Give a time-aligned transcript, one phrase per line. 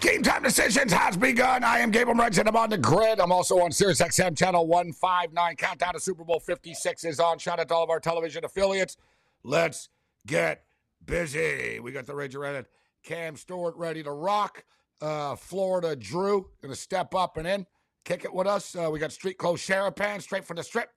[0.00, 1.64] Game time decisions has begun.
[1.64, 3.18] I am Gabriel Morency and I'm on the grid.
[3.18, 5.56] I'm also on Sirius XM channel 159.
[5.56, 7.38] Countdown to Super Bowl 56 is on.
[7.38, 8.96] Shout out to all of our television affiliates.
[9.42, 9.88] Let's
[10.26, 10.64] get
[11.04, 11.80] busy.
[11.80, 12.66] We got the Raging Redhead.
[13.02, 14.64] Cam Stewart ready to rock.
[15.00, 17.66] Uh, Florida Drew going to step up and in.
[18.04, 18.76] Kick it with us.
[18.76, 20.90] Uh, we got Street Clothes Sherapan straight from the strip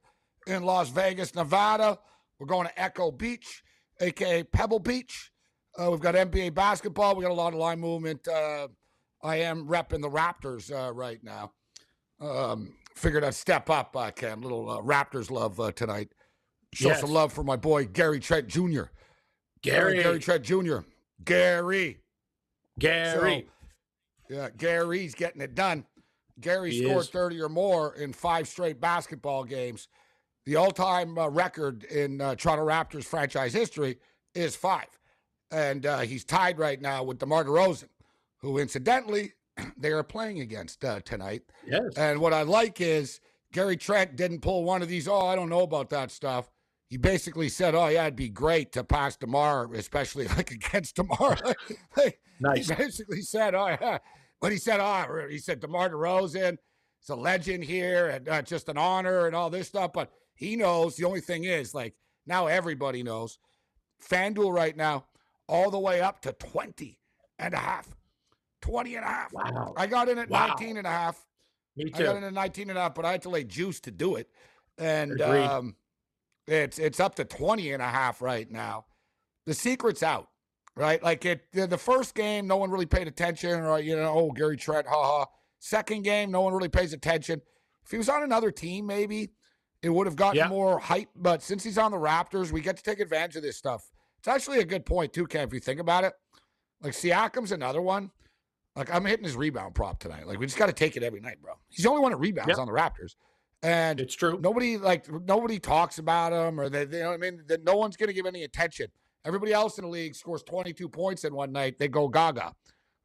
[0.46, 1.98] in Las Vegas, Nevada.
[2.40, 3.64] We're going to Echo Beach,
[4.00, 5.32] aka Pebble Beach.
[5.78, 7.16] Uh, we've got NBA basketball.
[7.16, 8.28] We got a lot of line movement.
[8.28, 8.68] Uh,
[9.24, 11.52] I am repping the Raptors uh, right now.
[12.20, 14.42] Um, figured I'd step up, uh, Cam.
[14.42, 16.10] Little uh, Raptors love uh, tonight.
[16.74, 17.02] Show Yes.
[17.02, 18.84] some love for my boy Gary Trent Jr.
[19.62, 20.02] Gary.
[20.02, 20.80] Gary Trent Jr.
[21.24, 22.00] Gary.
[22.80, 23.48] Gary.
[24.30, 25.86] So, yeah, Gary's getting it done.
[26.40, 27.10] Gary He scored is.
[27.10, 29.88] 30 or more in five straight basketball games.
[30.46, 34.00] The all time uh, record in uh, Toronto Raptors franchise history
[34.34, 34.88] is five.
[35.52, 37.90] And uh, he's tied right now with DeMar DeRozan,
[38.42, 39.34] who incidentally
[39.78, 41.44] they are playing against uh, tonight.
[41.66, 41.96] yes.
[41.98, 43.20] And what I like is
[43.54, 45.08] Gary Trent didn't pull one of these.
[45.08, 46.50] Oh, I don't know about that stuff.
[46.88, 51.38] He basically said, "Oh yeah, it'd be great to pass Demar, especially like against Demar."
[51.98, 52.70] Like, Nice.
[52.70, 54.00] He basically said, "Oh yeah,"
[54.42, 56.58] but he said, "Oh," he said Demar Derozan
[57.00, 60.56] it's a legend here and uh, just an honor and all this stuff." But he
[60.56, 61.94] knows the only thing is like
[62.26, 63.38] now everybody knows
[64.04, 65.06] FanDuel right now
[65.48, 66.98] all the way up to 20
[67.40, 67.96] and a half.
[68.62, 69.34] 20 and a half.
[69.34, 69.74] Wow.
[69.78, 70.48] I got in at Wow.
[70.48, 71.26] 19 and a half.
[71.76, 73.80] Me I got in at 19 and a half, but I had to lay juice
[73.82, 74.30] to do it.
[74.78, 75.46] And Agreed.
[75.46, 75.76] um,
[76.48, 78.86] it's it's up to 20 and a half right now.
[79.46, 80.30] The secret's out,
[80.76, 81.02] right?
[81.02, 84.32] Like it the, the first game, no one really paid attention, or you know, oh
[84.32, 85.26] Gary Trent, haha.
[85.60, 87.42] Second game, no one really pays attention.
[87.86, 89.32] If he was on another team, maybe
[89.82, 90.48] it would have gotten Yeah.
[90.48, 91.10] more hype.
[91.16, 93.90] But since he's on the Raptors, we get to take advantage of this stuff.
[94.20, 96.14] It's actually a good point too, Ken, if you think about it.
[96.82, 98.12] Like Siakam's another one.
[98.76, 100.28] Like I'm hitting his rebound prop tonight.
[100.28, 101.54] Like we just got to take it every night, bro.
[101.70, 102.58] He's the only one that rebounds Yep.
[102.60, 103.16] on the Raptors,
[103.64, 104.40] and It's true.
[104.42, 107.44] nobody like nobody talks about him, or they, they you know what I mean.
[107.48, 108.88] That no one's gonna give any attention.
[109.26, 111.78] Everybody else in the league scores 22 points in one night.
[111.78, 112.54] They go gaga,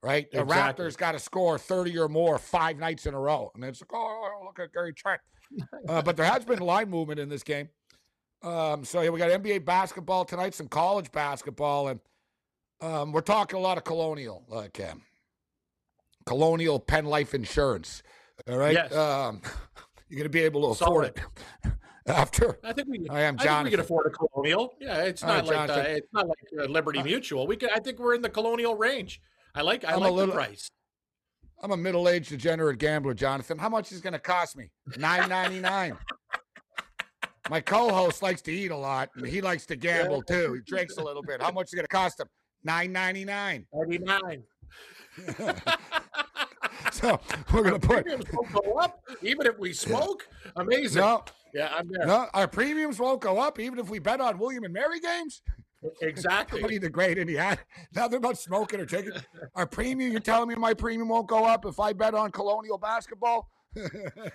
[0.02, 0.30] right?
[0.30, 0.84] The Exactly.
[0.86, 3.90] Raptors got to score 30 or more five nights in a row, and it's like,
[3.92, 5.20] oh, look at Gary Trent.
[5.88, 7.68] uh, but there has been line movement in this game.
[8.42, 12.00] Um, so yeah, we got NBA basketball tonight, some college basketball, and
[12.80, 15.02] um, we're talking a lot of Colonial, uh, Cam.
[16.26, 18.02] Colonial Penn Life Insurance.
[18.48, 18.74] All right.
[18.74, 18.94] Yes.
[18.94, 19.40] Um,
[20.08, 21.20] you're going to be able to afford it
[22.06, 22.58] after.
[22.62, 23.06] I think we.
[23.08, 24.74] I am think we can afford a colonial.
[24.80, 25.96] Yeah, it's All right, not like uh, Jonathan.
[25.96, 27.46] it's not like uh, Liberty Mutual.
[27.46, 27.70] We can.
[27.74, 29.20] I think we're in the colonial range.
[29.54, 29.84] I like.
[29.84, 30.68] I I'm a like little- the price.
[31.62, 33.56] I'm a middle-aged degenerate gambler, Jonathan.
[33.56, 34.70] How much is it going to cost me?
[34.98, 35.96] Nine ninety-nine.
[37.50, 40.52] My co-host likes to eat a lot, and he likes to gamble too.
[40.52, 41.40] He drinks a little bit.
[41.40, 42.26] How much is it going to cost him?
[42.62, 43.64] Nine ninety-nine.
[43.72, 44.42] Ninety nine.
[46.92, 47.20] So
[47.52, 50.28] we're going to put Premiums won't go up even if we smoke.
[50.56, 51.02] Amazing.
[51.02, 52.06] no, Yeah, I'm there.
[52.06, 52.26] no.
[52.32, 55.42] Our premiums won't go up even if we bet on William and Mary games.
[56.00, 56.58] Exactly.
[56.60, 57.58] Somebody the great Indiana.
[57.94, 59.12] Nothing about smoking or drinking.
[59.54, 62.78] Our premium, you're telling me my premium won't go up if I bet on Colonial
[62.78, 63.50] basketball?
[63.74, 64.32] if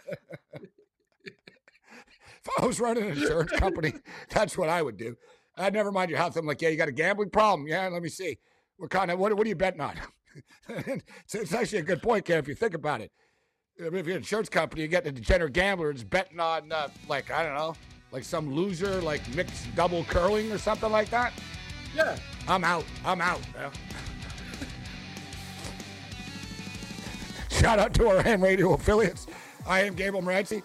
[2.60, 3.94] I was running an insurance company,
[4.30, 5.18] that's what I would do.
[5.58, 6.38] I'd never mind your health.
[6.38, 7.68] I'm like, yeah, you got a gambling problem.
[7.68, 8.38] Yeah, let me see.
[8.78, 9.96] What kind of what, what are you betting on?
[10.70, 11.04] It's,
[11.36, 13.12] it's actually a good point, Ken, if you think about it.
[13.80, 16.72] I mean, if you're an insurance company, you get a degenerate gambler that's betting on,
[16.72, 17.74] uh, like, I don't know,
[18.12, 21.34] like some loser, like mixed double curling or something like that.
[21.96, 22.18] Yeah.
[22.48, 22.86] I'm out.
[23.06, 23.42] I'm out.
[23.54, 23.72] man.
[27.50, 29.28] Shout out to our ham radio affiliates.
[29.68, 30.64] I am Gabe Morency.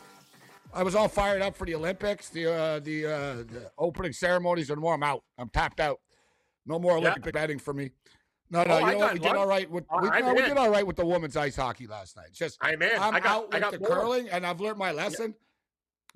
[0.72, 4.70] I was all fired up for the Olympics, the uh, the, uh, the opening ceremonies,
[4.70, 4.94] and more.
[4.94, 5.22] I'm out.
[5.38, 6.00] I'm tapped out.
[6.66, 7.10] No more Yeah.
[7.10, 7.90] Olympic betting for me.
[8.50, 9.12] No, no, Oh, you know what?
[9.14, 11.04] We did all right with oh, we, I'm no, we did all right with the
[11.06, 12.26] women's ice hockey last night.
[12.28, 12.90] It's just I'm in.
[12.98, 13.88] I'm I got- out I with got the more.
[13.88, 15.34] curling, and I've learned my lesson.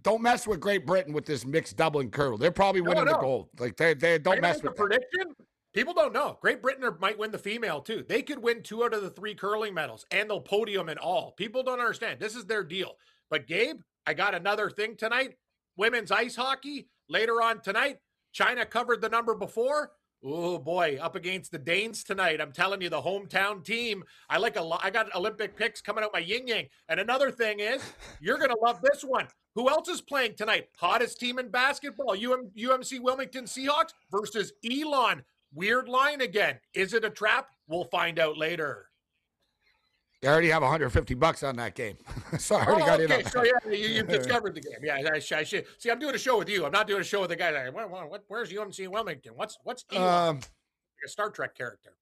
[0.03, 2.39] don't mess with Great Britain with this mixed double and curl.
[2.39, 3.13] They're probably winning no.
[3.13, 3.49] the gold.
[3.59, 4.77] Like they, they don't I mess with that.
[4.77, 5.35] prediction.
[5.73, 6.39] People don't know.
[6.41, 8.05] Great Britain are- might win the female too.
[8.09, 11.33] They could win two out of the three curling medals and they'll podium in all.
[11.33, 12.19] People don't understand.
[12.21, 12.93] This is their deal.
[13.29, 15.35] But Gabe, I got another thing tonight.
[15.77, 17.99] Women's ice hockey later on tonight.
[18.33, 19.93] China covered the number before.
[20.23, 22.43] Oh boy, up against the Danes tonight.
[22.43, 24.05] I'm telling you, the hometown team.
[24.29, 24.83] I like a lot.
[24.85, 26.67] I got Olympic picks coming out my yin yang.
[26.91, 27.83] And another thing is,
[28.21, 29.29] you're gonna love this one.
[29.55, 30.69] Who else is playing tonight?
[30.77, 35.23] Hottest team in basketball, UM, UNC Wilmington Seahawks versus Elon.
[35.55, 36.61] Weird line again.
[36.75, 37.49] Is it a trap?
[37.67, 38.90] We'll find out later.
[40.23, 41.97] You already have 150 bucks on that game.
[42.39, 44.79] so I already Oh, got in okay, so yeah, you, you've discovered the game.
[44.83, 45.91] Yeah, I, I should see.
[45.91, 46.67] I'm doing a show with you.
[46.67, 47.51] I'm not doing a show with the guy.
[47.51, 49.33] Like, what, what, where's UNC Wilmington?
[49.35, 50.29] What's what's Elon?
[50.29, 50.45] Um, like
[51.07, 51.93] a Star Trek character?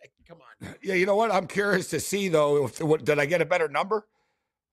[0.00, 0.76] Like, come on.
[0.80, 1.32] yeah, you know what?
[1.32, 2.66] I'm curious to see though.
[2.66, 4.06] If, what, did I get a better number?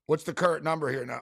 [0.06, 1.22] What's the current number here now?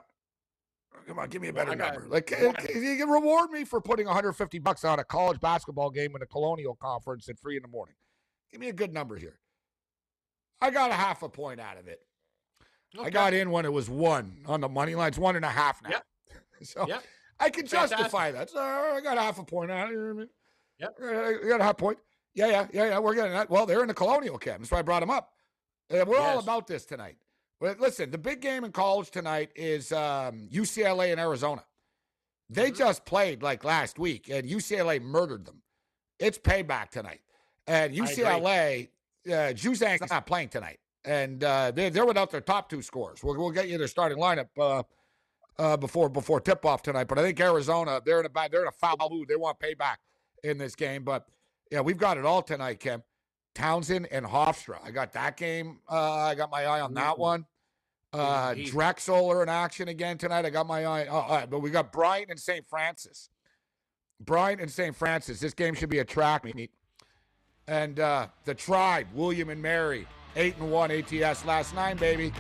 [1.08, 2.10] Come on, give me a better got number.
[2.10, 6.22] Like, you can reward me for putting 150 bucks on a college basketball game in
[6.22, 7.96] a Colonial Conference at three in the morning.
[8.52, 9.40] Give me a good number here.
[10.64, 12.02] I got a half a point out of it.
[13.02, 15.10] I got in when it was one on the money line.
[15.10, 15.90] It's one and a half now.
[15.90, 16.04] Yep.
[16.64, 17.04] so Yep.
[17.40, 17.98] I can Fantastic.
[17.98, 18.50] justify that.
[18.52, 19.90] So I got a half a point out.
[19.90, 21.36] You know what I?
[21.40, 21.44] Yep.
[21.46, 21.98] I got a half point.
[22.36, 23.00] Yeah, yeah, yeah, yeah.
[23.00, 23.50] We're getting that.
[23.50, 24.60] Well, they're in the Colonial camp.
[24.60, 25.34] That's why I brought them up.
[25.92, 27.18] Uh, we're all about this tonight.
[27.60, 31.64] But listen, the big game in college tonight is um, UCLA and Arizona.
[32.50, 32.78] They Mhm.
[32.78, 35.62] just played like last week, and UCLA murdered them.
[36.20, 37.22] It's payback tonight.
[37.68, 37.94] And.
[37.96, 38.90] UCLA,
[39.28, 43.24] uh, Juzang's not playing tonight, and uh, they're, they're without their top two scores.
[43.24, 44.84] We'll, we'll get you their starting lineup uh,
[45.58, 47.06] uh, before before tip off tonight.
[47.08, 49.28] But I think Arizona, they're in a bad, they're in a foul mood.
[49.28, 49.98] They want payback
[50.44, 51.04] in this game.
[51.04, 51.28] But
[51.72, 53.04] yeah, we've got it all tonight, Kim.
[53.56, 54.80] Towson and Hofstra.
[54.84, 55.80] I got that game.
[55.90, 57.46] Uh, I got my eye on that one.
[58.12, 60.46] Uh, Drexel are in action again tonight.
[60.46, 61.08] I got my eye.
[61.08, 62.66] Oh, all right, but we got Bryant and St.
[62.68, 63.30] Francis.
[64.20, 64.96] Bryant and St.
[64.96, 65.40] Francis.
[65.40, 66.72] This game should be a track meet.
[67.68, 72.34] And uh, the tribe, William and Mary, eight and one ATS last nine, baby.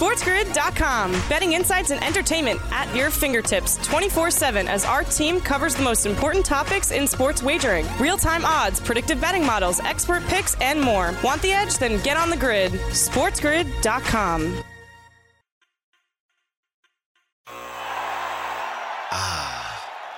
[0.00, 1.12] SportsGrid.com.
[1.28, 6.06] Betting insights and entertainment at your fingertips 24 7 as our team covers the most
[6.06, 11.14] important topics in sports wagering real time odds, predictive betting models, expert picks, and more.
[11.24, 11.76] Want the edge?
[11.76, 12.72] Then get on the grid.
[12.72, 14.64] SportsGrid.com.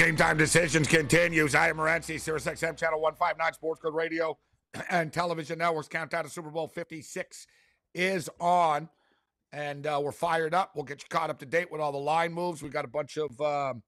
[0.00, 1.54] Game time decisions continues.
[1.54, 4.38] I am Morency, Sirius XM Channel 159, Sports Grid Radio
[4.90, 5.88] and Television Networks.
[5.88, 7.46] Countdown to Super Bowl 56
[7.94, 8.88] is on.
[9.52, 10.72] And uh, we're fired up.
[10.74, 12.62] We'll get you caught up to date with all the line moves.
[12.62, 13.82] We've got a bunch of um,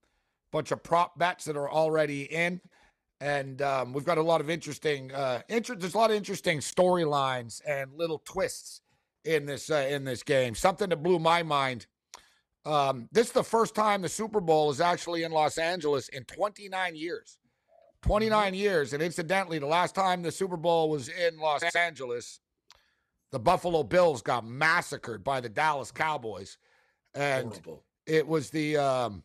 [0.50, 2.60] bunch of prop bets that are already in.
[3.22, 7.62] And um, we've got a lot of interesting uh, there's a lot of interesting storylines
[7.66, 8.81] and little twists
[9.24, 10.54] in this uh, in this game.
[10.54, 11.86] Something that blew my mind
[12.64, 16.24] um, this is the first time the Super Bowl is actually in Los Angeles in
[16.24, 17.38] 29 years.
[18.02, 18.92] 29 years.
[18.92, 22.40] And incidentally, the last time the Super Bowl was in Los Angeles,
[23.30, 26.58] the Buffalo Bills got massacred by the Dallas Cowboys.
[27.14, 27.82] And Horrible.
[28.06, 29.22] it was the um,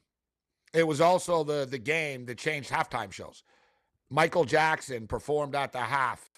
[0.73, 3.43] it was also the the game that changed halftime shows.
[4.09, 6.29] Michael Jackson performed at the half.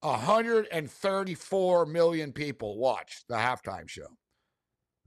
[0.00, 4.06] 134 million people watched the halftime show.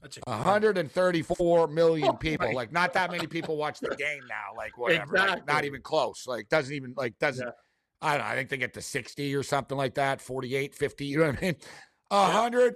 [0.01, 0.45] That's incredible.
[0.45, 2.47] 134 million Oh, people.
[2.47, 4.55] my Like not that many people watch the game now.
[4.55, 5.15] Like whatever.
[5.17, 6.25] Like, not even close.
[6.27, 7.45] Like doesn't even like doesn't.
[7.45, 7.51] Yeah.
[8.01, 8.31] I don't know.
[8.31, 10.19] I think they get to 60 or something like that.
[10.19, 11.05] 48, 50.
[11.05, 11.55] You know what I mean?
[12.11, 12.75] A hundred.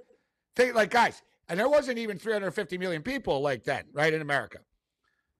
[0.55, 4.59] Think like guys, and there wasn't even 350 million people like then, right in America.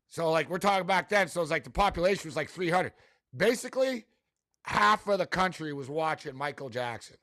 [0.09, 1.29] So like we're talking back then.
[1.29, 2.91] So it's like the population was like 300.
[3.35, 4.05] Basically,
[4.67, 7.15] half of the country was watching Michael Jackson.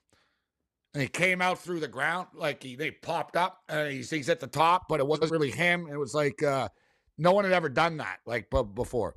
[0.95, 4.29] And he came out through the ground like he they popped up and he's, he's
[4.31, 5.87] at the top but it wasn't really him.
[5.91, 6.69] It was like uh
[7.19, 9.15] no one had ever done that like bu- before.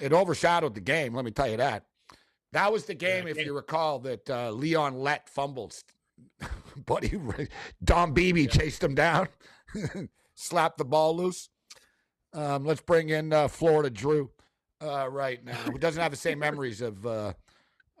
[0.00, 1.84] It overshadowed the game let me tell you that.
[2.52, 5.74] That was the game if you recall that uh leon lett fumbled.
[6.86, 7.20] Buddy
[7.84, 9.28] don beebe chased him down
[10.34, 11.50] slapped the ball loose.
[12.32, 14.30] Um let's bring in uh florida drew
[14.80, 15.54] uh, right now.
[15.54, 17.04] Who doesn't have the same memories of.
[17.06, 17.32] Uh,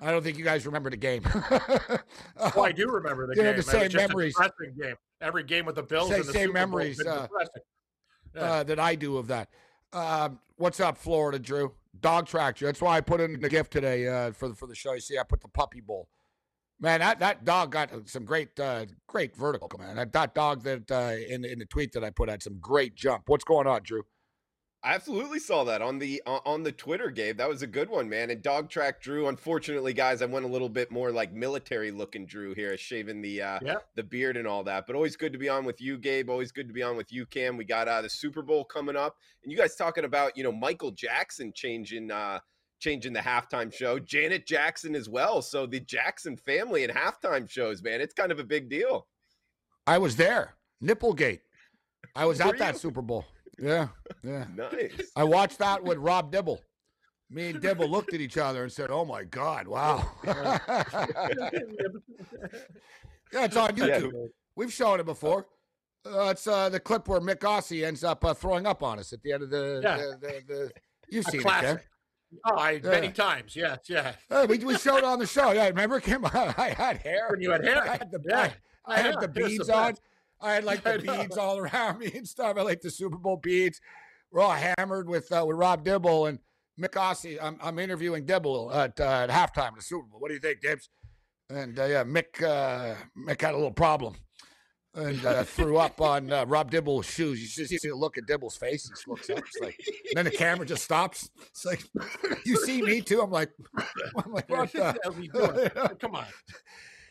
[0.02, 1.22] I don't think you guys remember the game.
[2.38, 3.44] oh, I do remember the game.
[3.44, 4.34] Know, the same memories.
[4.80, 4.94] game.
[5.20, 6.08] Every game with the Bills.
[6.08, 7.28] Same, the same memories uh,
[8.34, 8.40] yeah.
[8.40, 9.50] uh, that I do of that.
[9.92, 11.72] Um, what's up, Florida, Drew?
[12.00, 12.66] Dog track you.
[12.66, 14.94] That's why I put in the gift today uh, for the for the show.
[14.94, 16.08] You see, I put the puppy bowl.
[16.82, 19.96] Man, that, that dog got some great uh, great vertical, man.
[19.96, 22.94] That, that dog that uh, in in the tweet that I put had some great
[22.94, 23.24] jump.
[23.26, 24.02] What's going on, Drew?
[24.82, 27.36] I absolutely saw that on the on the Twitter, Gabe.
[27.36, 28.30] That was a good one, man.
[28.30, 29.28] And dog track Drew.
[29.28, 33.42] Unfortunately, guys, I went a little bit more like military looking Drew here, shaving the
[33.42, 33.76] uh, yeah.
[33.94, 34.86] the beard and all that.
[34.86, 36.30] But always good to be on with you, Gabe.
[36.30, 37.58] Always good to be on with you, Cam.
[37.58, 40.52] We got uh, the Super Bowl coming up, and you guys talking about you know
[40.52, 42.38] Michael Jackson changing uh,
[42.78, 45.42] changing the halftime show, Janet Jackson as well.
[45.42, 49.06] So the Jackson family and halftime shows, man, it's kind of a big deal.
[49.86, 51.40] I was there, Nipplegate.
[52.16, 52.78] I was at that?
[52.78, 53.26] Super Bowl.
[53.60, 53.88] Yeah,
[54.22, 54.46] yeah.
[54.54, 55.10] Nice.
[55.16, 56.60] I watched that with Rob Dibble.
[57.28, 60.34] Me and Dibble looked at each other and said, "Oh my God, wow!" yeah,
[63.44, 64.28] it's on YouTube.
[64.56, 65.46] We've shown it before.
[66.04, 69.12] Uh, it's uh, the clip where Mick Ossie ends up uh, throwing up on us
[69.12, 69.80] at the end of the.
[69.82, 69.96] Yeah.
[69.96, 70.72] the, the, the
[71.10, 71.80] you've A seen it, Ken.
[72.46, 73.54] Oh, I many times.
[73.56, 74.14] Yes, yeah.
[74.30, 75.52] Uh, we, we showed it on the show.
[75.52, 76.24] Yeah, remember, Kim?
[76.32, 77.28] I had hair.
[77.30, 77.82] When you had hair.
[77.82, 78.50] I had the, Yeah.
[78.86, 79.94] I, I had know, the it was the beads on.
[80.40, 82.56] I had like the beads all around me and stuff.
[82.56, 83.80] I like the Super Bowl beads.
[84.30, 86.38] We're all hammered with uh, with Rob Dibble and
[86.80, 87.38] Mick Ossie.
[87.40, 90.20] I'm, I'm interviewing Dibble at, uh, at halftime of the Super Bowl.
[90.20, 90.88] What do you think, Dibs?
[91.50, 94.14] And uh, yeah, Mick uh, Mick had a little problem
[94.94, 97.40] and uh, threw up on uh, Rob Dibble's shoes.
[97.40, 98.84] You should see the look at Dibble's face.
[98.84, 99.38] He just looks up.
[99.38, 101.30] It's like, and then the camera just stops.
[101.48, 101.82] It's like,
[102.44, 103.20] you see me too.
[103.20, 104.96] I'm like, I'm like, what the?
[105.02, 105.70] hell are you doing?
[106.00, 106.26] Come on.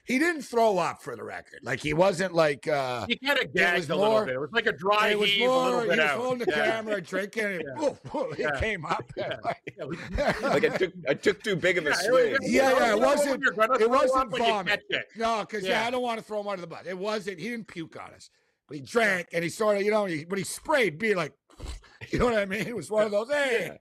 [0.10, 1.60] He didn't throw up for the record.
[1.62, 4.36] Like he wasn't like uh You kind of was gagged a more- little bit.
[4.36, 6.18] It was like a dry it was heave, a more little he bit was out.
[6.20, 6.66] holding the Yeah.
[6.72, 7.80] camera, drinking, and Yeah.
[7.82, 8.60] woof, woof, it Yeah.
[8.60, 9.04] came up.
[9.16, 9.36] Yeah.
[9.78, 12.32] Yeah, like I took I took too big of a Yeah, swing.
[12.32, 14.82] was- Yeah, yeah, it you know when wasn't- you're it wasn't up when you vomit.
[14.90, 15.06] it.
[15.16, 15.82] no, because yeah.
[15.82, 15.88] Yeah.
[15.88, 16.88] I don't want to throw him under the bus.
[16.88, 17.40] It wasn't.
[17.40, 18.32] He didn't puke on us,
[18.68, 21.34] but he drank and he sort of, you know, he, but he sprayed beer like,
[22.10, 22.66] you know what I mean?
[22.68, 23.30] It was one of those.
[23.32, 23.78] Hey, Yeah.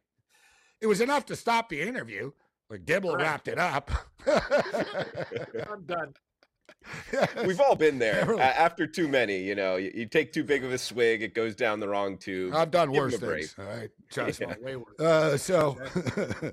[0.83, 2.33] it was enough to stop the interview.
[2.71, 3.23] Like Dibble Right.
[3.23, 3.91] wrapped it up.
[4.27, 6.13] I'm done.
[7.47, 8.25] We've all been there.
[8.27, 8.41] Really?
[8.41, 11.35] A- After too many, you know, you, you take too big of a swig, it
[11.35, 12.55] goes down the wrong tube.
[12.55, 13.47] I've done Give worse a break.
[13.49, 13.55] things.
[13.59, 14.47] All right, trust Yeah.
[14.49, 14.55] me.
[14.63, 15.01] Way worse.
[15.01, 15.77] Uh, so
[16.17, 16.51] Yeah.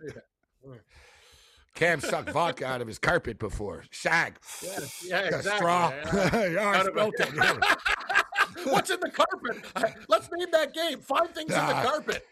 [1.75, 3.83] Cam sucked vodka out of his carpet before.
[3.91, 4.37] Shag.
[4.63, 5.51] Yeah, yeah, a exactly.
[5.57, 5.93] straw.
[6.13, 6.47] yeah.
[6.47, 7.65] yeah, I Out of spilt it.
[8.71, 9.95] What's in the carpet?
[10.07, 10.99] Let's name that game.
[11.01, 12.25] Five things in the carpet.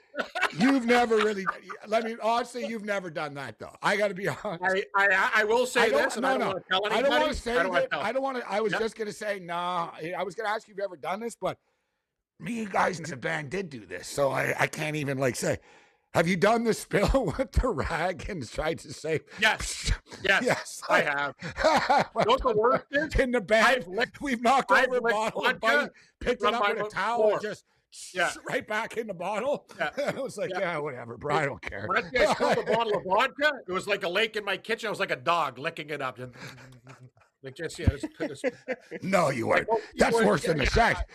[0.57, 1.45] You've never really.
[1.87, 2.65] Let me honestly.
[2.65, 3.75] You've never done that though.
[3.81, 4.85] I got to be honest.
[4.95, 6.47] I, I, I will say I don't- this, no, I don't no.
[6.47, 7.93] want to tell I don't want to say I don't that.
[7.93, 8.49] I don't want to.
[8.51, 8.81] I was Yep.
[8.81, 9.89] just going to say nah.
[10.17, 11.57] I was going to ask you if you've ever done this, but
[12.39, 15.35] me and guys in the band did do this, so I, I can't even like
[15.35, 15.57] say.
[16.13, 19.21] Have you done the spill with the rag and tried to say?
[19.39, 19.91] Yes,
[20.23, 21.35] yes, yes, I have.
[22.17, 23.15] You know the worst is?
[23.15, 25.89] in the bag, licked- We've knocked I've over a bottle and vodka Buddy
[26.19, 27.33] picked it up with a towel floor.
[27.33, 27.65] and just
[28.13, 28.31] Yeah.
[28.47, 29.65] right back in the bottle.
[29.79, 29.89] Yeah.
[30.15, 30.77] I was like, yeah, Yeah.
[30.79, 31.35] whatever, bro.
[31.35, 31.87] I don't care.
[31.87, 34.87] When I spilled a bottle of vodka, it was like a lake in my kitchen.
[34.87, 36.19] I was like a dog licking it up.
[37.41, 38.45] Like just yeah, just, just,
[39.01, 39.67] No, you weren't.
[39.69, 41.09] oh, you That's weren't- worse than the yeah, shack.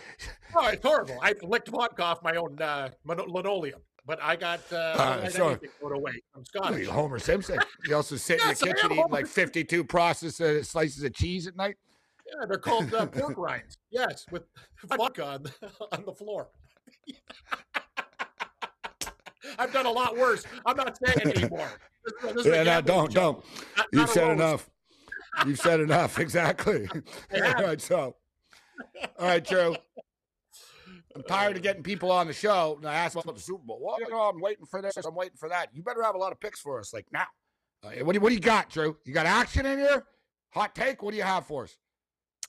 [0.55, 1.17] oh, it's horrible.
[1.23, 5.47] I licked vodka off my own uh, linoleum, but I got uh, I don't so-
[5.49, 5.95] anything go to.
[5.95, 6.81] I'm What Scottish.
[6.85, 7.59] you, Homer Simpson.
[7.87, 11.13] You also sit Yes, in the kitchen eating Homer like 52 processed uh, slices of
[11.13, 11.75] cheese at night.
[12.27, 13.77] Yeah, they're called uh, pork rinds.
[13.91, 14.43] Yes, with
[14.85, 15.51] vodka on the,
[15.91, 16.49] on the floor.
[19.57, 20.43] I've done a lot worse.
[20.65, 21.69] I'm not saying it anymore.
[22.23, 23.45] This, this Yeah, no, don't, show, don't.
[23.77, 24.69] not- You've not said enough.
[25.45, 26.19] You've said enough.
[26.19, 26.87] Exactly.
[27.33, 28.15] I All so.
[29.17, 29.75] All right, Joe.
[31.15, 32.75] I'm tired of getting people on the show.
[32.77, 33.79] And I asked about the Super Bowl.
[33.81, 34.95] Well, you know, I'm waiting for this.
[34.97, 35.69] I'm waiting for that.
[35.73, 37.25] You better have a lot of picks for us, like now.
[37.83, 38.97] Uh, what, do you, what do you got, Drew?
[39.05, 40.05] You got action in here?
[40.51, 41.01] Hot take?
[41.01, 41.77] What do you have for us?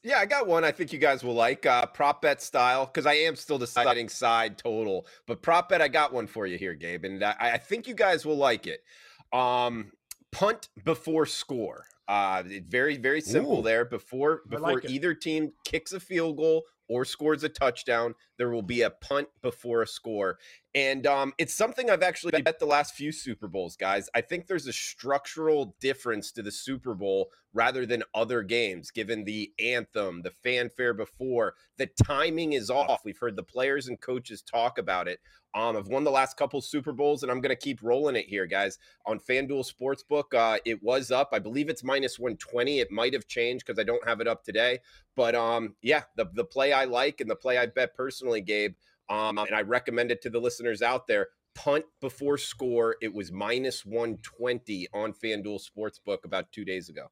[0.03, 1.67] Yeah, I got one I think you guys will like.
[1.67, 5.07] Uh, prop bet style, because I am still deciding side total.
[5.27, 7.05] But prop bet, I got one for you here, Gabe.
[7.05, 8.81] And I, I think you guys will like it.
[9.33, 9.93] Um,
[10.33, 11.85] punt before score.
[12.09, 13.63] Uh, very, very simple Ooh.
[13.63, 13.85] there.
[13.85, 18.63] Before before like either team kicks a field goal or scores a touchdown, there will
[18.63, 20.39] be a punt before a score.
[20.75, 24.09] And um, it's something I've actually bet the last few Super Bowls, guys.
[24.15, 29.25] I think there's a structural difference to the Super Bowl rather than other games, given
[29.25, 31.55] the anthem, the fanfare before.
[31.79, 33.05] The timing is off.
[33.05, 35.19] We've heard the players and coaches talk about it.
[35.55, 38.27] Um, I've won the last couple Super Bowls, and I'm going to keep rolling it
[38.27, 38.79] here, guys.
[39.07, 41.31] On FanDuel Sportsbook, uh, it was up.
[41.33, 42.79] I believe it's minus 120.
[42.79, 44.79] It might have changed because I don't have it up today.
[45.17, 48.75] But um, yeah, the, the play I like and the play I bet personally, Gabe,
[49.11, 51.29] um, and I recommend it to the listeners out there.
[51.55, 52.97] punt before score.
[53.03, 57.07] It was minus 120 on FanDuel Sportsbook about two days ago.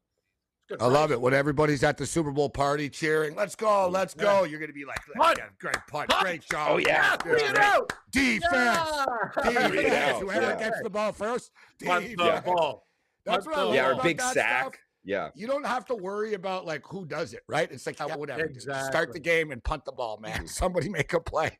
[0.78, 3.34] I love it when everybody's at the Super Bowl party cheering.
[3.34, 4.44] Let's go, let's go.
[4.44, 5.38] You're gonna be like, Punt.
[5.38, 6.22] yeah, great punt, Punt.
[6.22, 6.68] great job.
[6.72, 7.16] Oh, yeah.
[7.16, 7.90] Bring it out.
[8.12, 9.28] defense, Yeah.
[9.42, 9.92] Defense.
[9.94, 10.58] out, Whoever yeah.
[10.58, 11.50] gets the ball first,
[11.84, 12.86] Punt the ball.
[13.24, 14.60] That's what I love Yeah, our about big that sack.
[14.62, 14.74] stuff.
[15.04, 15.30] Yeah.
[15.34, 17.70] You don't have to worry about like who does it, right?
[17.72, 18.46] It's like yeah, whatever.
[18.46, 18.62] dude.
[18.62, 20.46] Just Start the game and punt the ball, man.
[20.46, 21.58] Somebody make a play.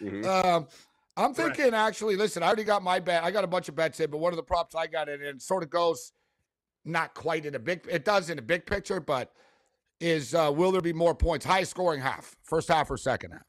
[0.00, 0.24] Mhm.
[0.24, 0.68] Um,
[1.16, 2.16] I'm thinking actually.
[2.16, 3.24] Listen, I already got my bet.
[3.24, 5.22] I got a bunch of bets in, but one of the props I got in,
[5.22, 6.12] and sort of goes
[6.84, 7.86] not quite in a big.
[7.90, 9.32] It does in a big picture, but
[10.00, 11.44] is uh, will there be more points?
[11.44, 13.44] Highest scoring half, first half or second half.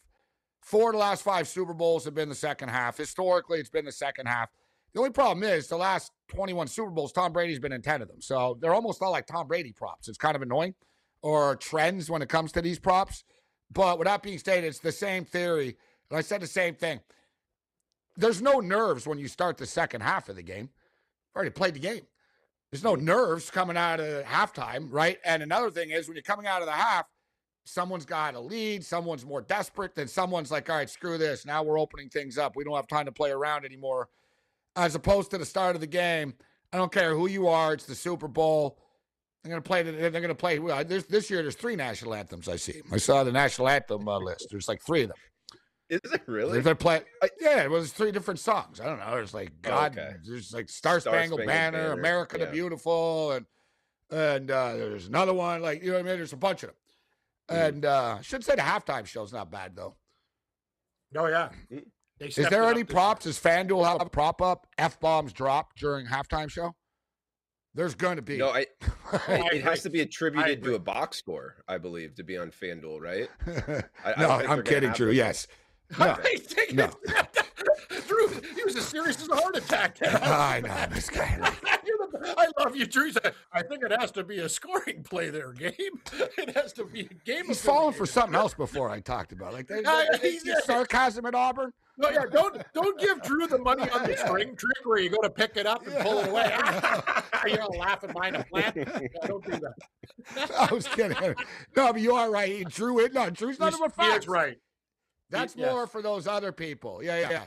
[0.61, 2.97] Four of the last five Super Bowls have been the second half.
[2.97, 4.49] Historically, it's been the second half.
[4.93, 8.09] The only problem is the last 21 Super Bowls, Tom Brady's been in 10 of
[8.09, 8.21] them.
[8.21, 10.07] So they're almost all like Tom Brady props.
[10.07, 10.75] It's kind of annoying
[11.21, 13.23] or trends when it comes to these props.
[13.71, 15.77] But with that being stated, it's the same theory.
[16.11, 16.99] And I said the same thing.
[18.17, 20.69] There's no nerves when you start the second half of the game.
[20.69, 22.01] You've already played the game.
[22.69, 25.17] There's no nerves coming out of halftime, right?
[25.25, 27.05] And another thing is when you're coming out of the half,
[27.63, 31.45] someone's got a lead, someone's more desperate, then someone's like, all right, screw this.
[31.45, 32.55] Now we're opening things up.
[32.55, 34.09] We don't have time to play around anymore.
[34.75, 36.33] As opposed to the start of the game,
[36.73, 38.77] I don't care who you are, it's the Super Bowl.
[39.43, 39.81] They're gonna play.
[39.81, 40.59] They're gonna play.
[40.59, 41.41] well, this year.
[41.41, 42.47] There's three national anthems.
[42.47, 42.81] I see.
[42.91, 44.47] I saw the national anthem uh, list.
[44.51, 45.17] There's like three of them.
[45.91, 46.61] Is it really?
[46.61, 47.03] They're playing.
[47.41, 48.79] Yeah, it was three different songs.
[48.79, 49.11] I don't know.
[49.11, 49.91] There's like God.
[49.97, 50.13] Okay.
[50.25, 52.45] There's like Star Spangled Star-Spangled Banner, Banner, America the.
[52.47, 53.45] Beautiful, and
[54.09, 55.61] and uh, there's another one.
[55.61, 56.15] Like you know what I mean?
[56.17, 56.77] There's a bunch of them.
[57.57, 57.67] Mhm.
[57.67, 59.95] And uh, I should say the halftime show's not bad though.
[61.17, 61.49] Oh yeah.
[61.71, 61.83] Mm.
[62.19, 63.25] They Is there any props?
[63.25, 64.67] Does FanDuel have a prop up?
[64.77, 66.73] F bombs drop during halftime show?
[67.73, 68.37] There's going to be.
[68.37, 68.69] No, I, it,
[69.27, 72.51] I it has to be attributed to a box score, I believe, to be on
[72.51, 73.29] FanDuel, right?
[74.05, 75.07] I- I no, don't I'm kidding, have Drew.
[75.07, 75.15] those.
[75.15, 75.47] Yes.
[75.99, 76.17] No.
[76.73, 76.89] No.
[78.07, 79.97] Drew, he was as serious as a heart attack.
[80.03, 81.37] I know this guy.
[82.37, 83.11] I love you, Drew.
[83.53, 85.73] I think it has to be a scoring play there, Gabe.
[86.37, 87.45] It has to be a game.
[87.47, 89.53] He's falling for something else before I talked about.
[89.53, 91.71] Like, they, they- he's- you sarcasm at Auburn.
[91.97, 95.21] No, yeah, don't don't give Drew the money on the string trick where you go
[95.21, 96.49] to pick it up and pull it away.
[97.45, 98.75] You're all laughing behind a plant.
[98.77, 100.51] Yeah, don't do that.
[100.57, 101.17] I was kidding.
[101.75, 102.67] No, but you are right.
[102.69, 103.13] Drew it.
[103.13, 104.57] No, Drew's not he is right.
[105.31, 105.71] That's Yes.
[105.71, 107.01] more for those other people.
[107.01, 107.43] Yeah, yeah, yeah.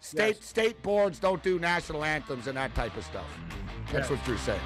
[0.00, 0.46] State Yes.
[0.48, 3.26] state boards don't do national anthems and that type of stuff.
[3.92, 4.16] That's Yeah.
[4.16, 4.60] what Drew's saying.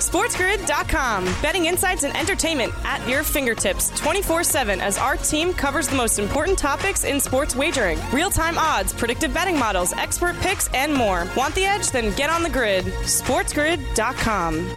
[0.00, 1.24] SportsGrid.com.
[1.42, 6.18] Betting insights and entertainment at your fingertips 24 7 as our team covers the most
[6.18, 11.26] important topics in sports wagering real time odds, predictive betting models, expert picks, and more.
[11.36, 11.90] Want the edge?
[11.90, 12.84] Then get on the grid.
[13.04, 14.76] SportsGrid.com.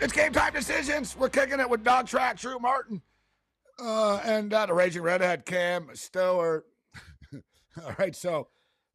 [0.00, 1.16] It's game time decisions.
[1.16, 3.00] We're kicking it with Dog Track, Drew Martin,
[3.82, 6.66] uh, and uh, the Raging Redhead, Cam Stewart.
[7.82, 8.48] All right, so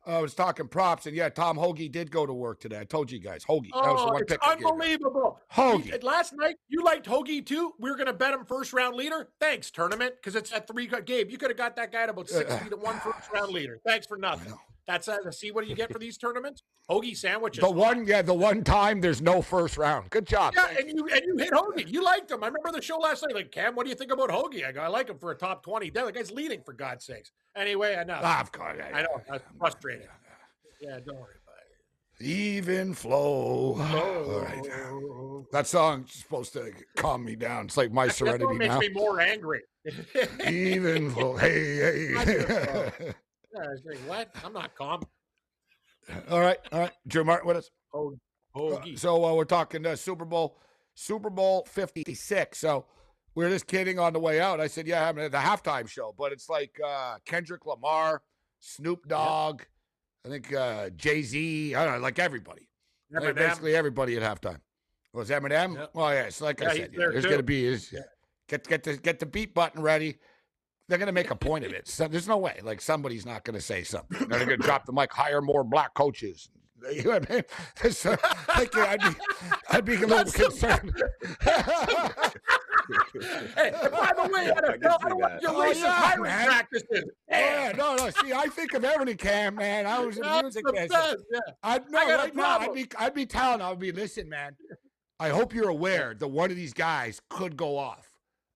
[0.05, 2.79] uh, I was talking props, and yeah, Tom Hoge did go to work today.
[2.81, 3.69] I told you guys, Hoge.
[3.73, 4.67] that was the Oh, one it's pick I gave you.
[4.69, 5.39] unbelievable.
[5.47, 5.85] Hoge.
[5.87, 7.73] You- last night, you liked Hoge too.
[7.79, 9.29] We were going to bet him first round leader.
[9.39, 10.85] Thanks, tournament, because it's at three.
[10.87, 13.79] Gabe, you could have got that guy at about 60 to one first round leader.
[13.85, 14.53] Thanks for nothing.
[14.89, 14.93] Know.
[14.93, 16.63] That's uh, see what do you get for these tournaments?
[16.89, 17.61] Hoagie sandwiches.
[17.61, 20.09] The one, yeah, the one time there's no first round.
[20.09, 20.53] Good job.
[20.55, 21.85] Yeah, and you and you hit Hoge.
[21.87, 22.43] You liked him.
[22.43, 23.35] I remember the show last night.
[23.35, 24.63] Like Cam, what do you think about Hoge?
[24.63, 25.89] I go, I like him for a top twenty.
[25.91, 27.31] That guy's leading for God's sakes.
[27.55, 28.21] Anyway, enough.
[28.23, 28.77] Ah, of course.
[28.93, 29.21] I know.
[29.29, 30.07] I was frustrated.
[30.81, 31.57] Yeah, don't worry about
[32.19, 32.25] it.
[32.25, 33.77] Even flow.
[33.79, 35.45] All right.
[35.51, 37.65] That song's supposed to calm me down.
[37.65, 38.79] It's like my That serenity one makes now.
[38.79, 39.61] me more angry.
[40.47, 41.37] Even flow.
[41.37, 42.91] Hey, I
[43.53, 43.61] hey.
[43.61, 44.29] I was like, what?
[44.43, 45.01] I'm not calm.
[46.29, 46.91] all right, all right.
[47.07, 47.69] Drew Martin with us.
[47.93, 48.15] Oh,
[48.55, 50.57] Uh, So uh, we're talking uh, Super Bowl,
[50.95, 52.59] Super Bowl Fifty Six.
[52.59, 52.85] So
[53.35, 54.59] we were just kidding on the way out.
[54.59, 58.21] I said, "Yeah, I'm at the halftime show," but it's like uh, Kendrick Lamar,
[58.59, 59.61] Snoop Dogg,
[60.25, 61.75] I think uh, Jay Z.
[61.75, 62.69] I don't know, like everybody.
[63.11, 64.59] Like, basically everybody at halftime.
[65.13, 65.75] Was Eminem?
[65.75, 65.91] Yep.
[65.93, 66.23] Well, yeah.
[66.23, 68.01] It's like Yeah, I said, yeah, there's going to be is yeah.
[68.47, 70.19] get get the get the beat button ready.
[70.89, 71.87] They're going to make a point of it.
[71.87, 72.59] So there's no way.
[72.63, 74.27] Like somebody's not going to say something.
[74.27, 75.13] They're going to drop the mic.
[75.13, 76.49] Hire more black coaches.
[76.93, 77.91] You know what I mean?
[77.91, 78.17] So, uh,
[78.57, 79.07] like, yeah, I'd be,
[79.69, 80.93] I'd be a little That's concerned.
[83.55, 85.81] Hey, by the way, I can NFL, I see don't want oh, your Oh, racist
[85.81, 86.47] yeah, hiring man.
[86.47, 87.03] practices.
[87.29, 88.09] yeah, no, no.
[88.09, 89.85] See, I think of everything, Cam, man.
[89.85, 90.89] I was in music the business.
[90.89, 91.39] best, yeah.
[91.63, 94.55] I'd no, I right now, I'd be, I'd be telling, I'd be, listen, man.
[95.19, 98.08] I hope you're aware that one of these guys could go off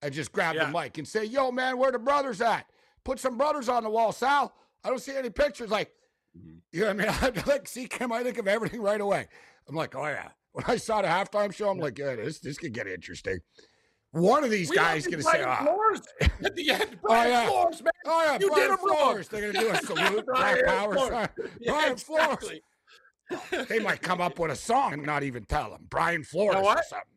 [0.04, 0.66] and just grab Yeah.
[0.66, 2.66] the mic and say, "Yo, man, where the brothers at?
[3.04, 4.54] Put some brothers on the wall, Sal.
[4.84, 5.92] I don't see any pictures." Like,
[6.38, 6.60] Mhm.
[6.72, 7.08] you know what I mean?
[7.22, 9.28] I'd be like, see, Kim, I think of everything right away.
[9.68, 10.30] I'm like, oh yeah.
[10.54, 13.40] When I saw the halftime show, I'm like, yeah, this this could get interesting.
[14.12, 16.02] One of these We guys love gonna Brian say, ah, Flores
[16.46, 17.00] at the end.
[17.02, 17.48] Brian yeah.
[17.48, 17.92] Flores, man.
[18.06, 18.78] oh yeah, You Brian did him.
[18.78, 19.28] Flores.
[19.30, 20.94] They're gonna do a salute, Brian Power.
[20.94, 21.28] Flores.
[21.60, 22.28] Yeah, Brian Flores.
[22.34, 23.66] exactly.
[23.68, 25.88] They might come up with a song and not even tell them.
[25.90, 27.08] Brian Flores or something.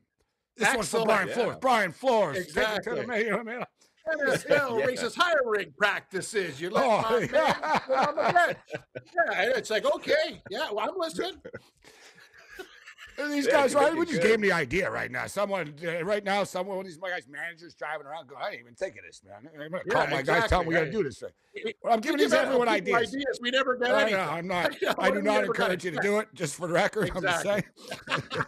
[0.56, 1.34] This one's for Brian Yeah.
[1.34, 1.56] Flores.
[1.60, 2.36] Brian Flores.
[2.38, 3.00] Take it to Exactly.
[3.02, 3.64] the man, you know what I mean?
[4.08, 4.86] NFL Yeah.
[4.86, 6.60] racist hiring practices.
[6.60, 7.78] You let Oh, my man yeah.
[7.86, 8.58] sit on the bench.
[9.14, 11.34] Yeah, it's like, okay, yeah, well, I'm listening.
[13.18, 13.94] And these guys, right?
[13.94, 15.26] make We just gave him the idea right now.
[15.26, 18.50] Someone, uh, right now, someone, one of these my guys' managers driving around, go, I
[18.50, 19.48] didn't even think of this, man.
[19.52, 21.72] I'm gonna Yeah, call my guys, tell them we got to do this thing.
[21.82, 23.16] Well, I'm giving these everyone people ideas.
[23.40, 24.18] We never get I anything.
[24.18, 24.76] know, I'm not.
[24.82, 26.28] Yeah, I do not encourage you to do it.
[26.34, 27.64] Just for the record, I'm just saying.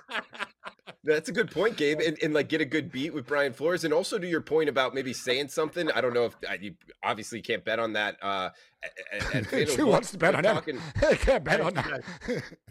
[1.05, 3.85] That's a good point, Gabe, and, and like get a good beat with Brian Flores,
[3.85, 5.91] and also to your point about maybe saying something.
[5.93, 8.17] I don't know if uh, you obviously can't bet on that.
[8.21, 8.51] Uh,
[8.83, 8.93] at,
[9.35, 10.53] at FanDuel, Who wants to bet on that?
[10.53, 12.03] talking- I can't bet on that.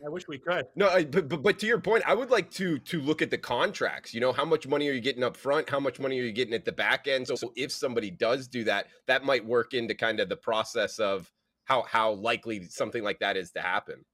[0.06, 0.66] I wish we could.
[0.76, 3.30] No, I, but, but but to your point, I would like to to look at
[3.30, 4.14] the contracts.
[4.14, 5.70] You know, how much money are you getting up front?
[5.70, 7.28] How much money are you getting at the back end?
[7.28, 11.00] So, so if somebody does do that, that might work into kind of the process
[11.00, 11.32] of
[11.66, 14.06] how how likely something like that is to happen.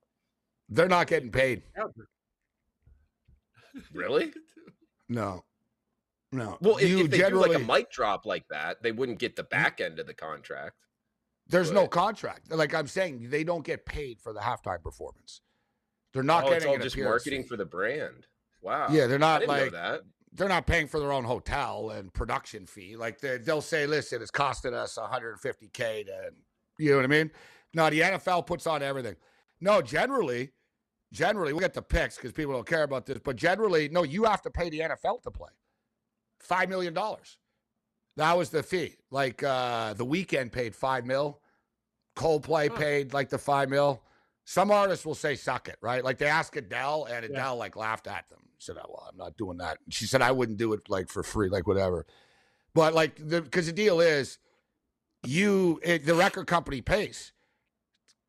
[0.69, 1.63] They're not getting paid.
[3.93, 4.31] Really?
[5.09, 5.43] No,
[6.31, 6.57] no.
[6.61, 9.19] Well, if, you if they do like a generally- mic drop like that, they wouldn't
[9.19, 10.75] get the back end of the contract.
[11.47, 12.51] There's no contract.
[12.51, 15.41] Like I'm saying, they don't get paid for the halftime performance.
[16.13, 18.27] They're not oh, getting it's all just appearance marketing for the brand.
[18.61, 18.87] Wow.
[18.89, 19.73] Yeah, they're not like
[20.35, 22.95] they're not paying for their own hotel and production fee.
[22.95, 26.31] Like they, they'll say, "Listen, it's costing us 150k to,"
[26.79, 27.31] you know what I mean?
[27.73, 29.15] No, the NFL puts on everything.
[29.59, 30.51] No, generally,
[31.11, 34.23] generally we get the picks because people don't care about this, but generally, no, you
[34.23, 35.51] have to pay the NFL to play
[36.39, 37.37] five million dollars.
[38.17, 38.95] That was the fee.
[39.11, 41.39] Like uh the Weeknd paid five mil.
[42.15, 42.77] Coldplay Huh.
[42.77, 44.01] paid like the five mil.
[44.45, 46.03] Some artists will say suck it, right?
[46.03, 47.31] Like they asked Adele and Yeah.
[47.31, 48.39] Adele like laughed at them.
[48.59, 49.77] Said, oh, well, I'm not doing that.
[49.89, 52.05] She said I wouldn't do it like for free, like whatever.
[52.73, 54.37] But like the because the deal is
[55.25, 57.31] you it, the record company pays.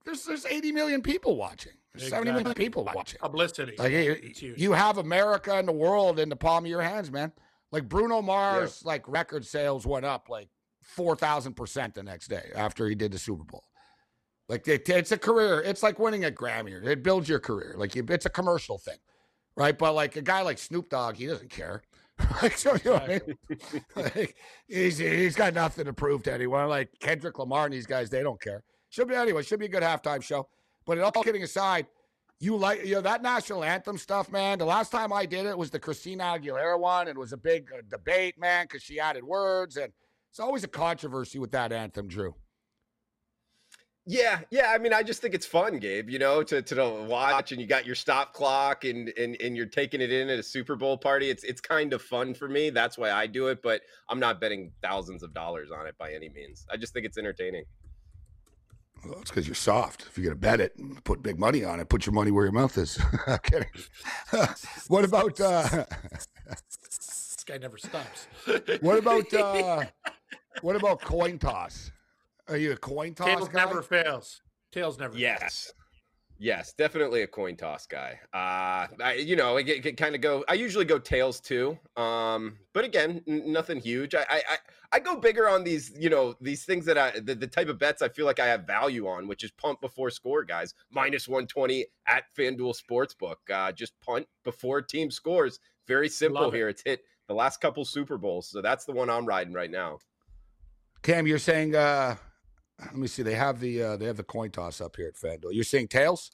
[0.05, 1.73] There's there's 80 million people watching.
[1.95, 3.21] There's 70 million people watching.
[3.21, 3.75] Publicity.
[3.79, 4.61] Like you, It's huge.
[4.61, 7.33] you have America and the world in the palm of your hands, man.
[7.75, 10.49] Like Bruno Mars, like record sales went up like
[10.81, 13.65] four thousand percent the next day after he did the Super Bowl.
[14.49, 15.61] Like it, it's a career.
[15.61, 16.87] It's like winning a Grammy.
[16.87, 17.75] It builds your career.
[17.77, 18.99] Like you, it's a commercial thing,
[19.57, 19.77] right?
[19.77, 21.83] But like a guy like Snoop Dogg, he doesn't care.
[22.43, 23.39] like so, you know I mean?
[23.97, 24.37] like,
[24.69, 26.69] he's he's got nothing to prove to anyone.
[26.69, 28.63] Like Kendrick Lamar and these guys, they don't care.
[28.91, 29.43] Should be anyway.
[29.43, 30.47] Should be a good halftime show.
[30.87, 31.87] But all kidding aside,
[32.41, 34.59] you like you know that national anthem stuff, man.
[34.59, 37.09] The last time I did it was the Christina Aguilera one.
[37.09, 39.93] It was a big uh, debate, man, because she added words, and
[40.31, 42.35] it's always a controversy with that anthem, Drew.
[44.07, 44.71] Yeah, yeah.
[44.71, 46.11] I mean, I just think it's fun, Gabe.
[46.11, 49.65] You know, to to watch, and you got your stop clock, and and and you're
[49.65, 51.31] taking it in at a Super Bowl party.
[51.31, 52.69] It's it's kind of fun for me.
[52.69, 53.63] That's why I do it.
[53.63, 56.67] But I'm not betting thousands of dollars on it by any means.
[56.71, 57.65] I just think it's entertaining.
[59.07, 60.03] Well, it's because you're soft.
[60.03, 61.89] If you're gonna bet it, and put big money on it.
[61.89, 62.99] Put your money where your mouth is.
[63.27, 63.69] I'm kidding.
[64.89, 65.85] what about uh,
[66.47, 68.27] this guy never stops.
[68.81, 69.85] what about uh,
[70.63, 71.91] what about coin toss?
[72.49, 73.65] Are you a coin toss Tails guy?
[73.65, 74.43] never fails.
[74.73, 75.17] Tails never.
[75.17, 75.73] fails.
[76.39, 76.55] Yes.
[76.55, 78.19] Yes, definitely a coin toss guy.
[78.33, 80.45] Uh, I, you know, I get, get kind of go.
[80.49, 81.79] I usually go tails too.
[81.97, 84.15] Um, but again, n- nothing huge.
[84.15, 84.57] I, I, I,
[84.93, 87.79] I go bigger on these, you know, these things that I, the, the type of
[87.79, 90.75] bets I feel like I have value on, which is punt before score, guys.
[90.91, 93.37] Minus 120 at FanDuel Sportsbook.
[93.53, 95.61] Uh, just punt before team scores.
[95.87, 96.59] Very simple Love it.
[96.59, 96.69] here.
[96.69, 98.49] It's hit the last couple Super Bowls.
[98.49, 99.99] So that's the one I'm riding right now.
[101.03, 102.17] Cam, you're saying uh
[102.81, 103.23] let me see.
[103.23, 105.53] They have the uh they have the coin toss up here at FanDuel.
[105.53, 106.31] You're saying tails?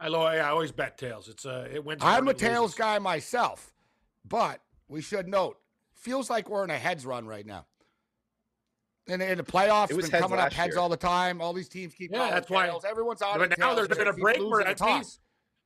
[0.00, 1.28] I, lo- I always bet tails.
[1.28, 2.00] It's uh, it wins.
[2.04, 2.74] I'm a tails loses.
[2.78, 3.72] guy myself,
[4.24, 5.58] but we should note,
[5.94, 7.66] feels like we're in a heads run right now.
[9.08, 10.80] And in the playoffs, It was been coming up heads year.
[10.80, 11.40] all the time.
[11.40, 13.98] All these teams keep Yeah, calling that's why- Everyone's on But now tails, there's but
[13.98, 15.18] been they a break losing where the that means- toss.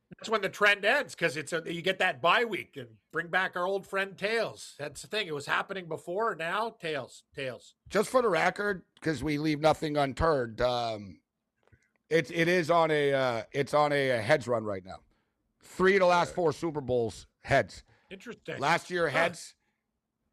[0.09, 3.27] That's when the trend ends because it's a, you get that bye week and bring
[3.27, 4.75] back our old friend Tails.
[4.79, 5.27] That's the thing.
[5.27, 6.35] It was happening before.
[6.35, 7.75] Now Tails, Tails.
[7.89, 10.61] Just for the record, because we leave nothing unturned.
[10.61, 11.19] Um,
[12.09, 14.99] It's it is on a uh, it's on a, a heads run right now.
[15.61, 17.83] Three of the last four Super Bowls heads.
[18.09, 18.59] Interesting.
[18.59, 19.53] Last year heads,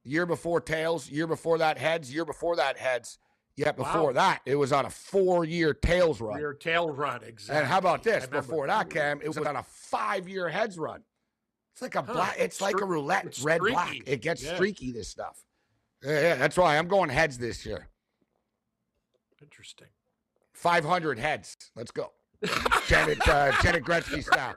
[0.05, 3.19] year before tails, year before that heads, year before that heads.
[3.57, 4.13] Yet before Wow.
[4.15, 6.41] that, it was on a four-year tails run.
[6.41, 7.57] Your tail run, exactly.
[7.61, 8.27] And how about this?
[8.27, 11.03] Before that, Cam, it was on a five-year heads run.
[11.73, 12.13] It's like a Huh.
[12.13, 12.37] black.
[12.39, 13.97] It's like a roulette, it's red black.
[14.07, 14.55] It gets Yeah.
[14.57, 14.91] streaky.
[14.93, 15.39] This stuff.
[16.03, 17.89] Yeah, yeah, that's why I'm going heads this year.
[19.41, 19.89] Interesting.
[20.53, 21.57] 500 heads.
[21.77, 22.13] Let's go.
[22.89, 24.55] Janet, uh, Janet Gretzky style.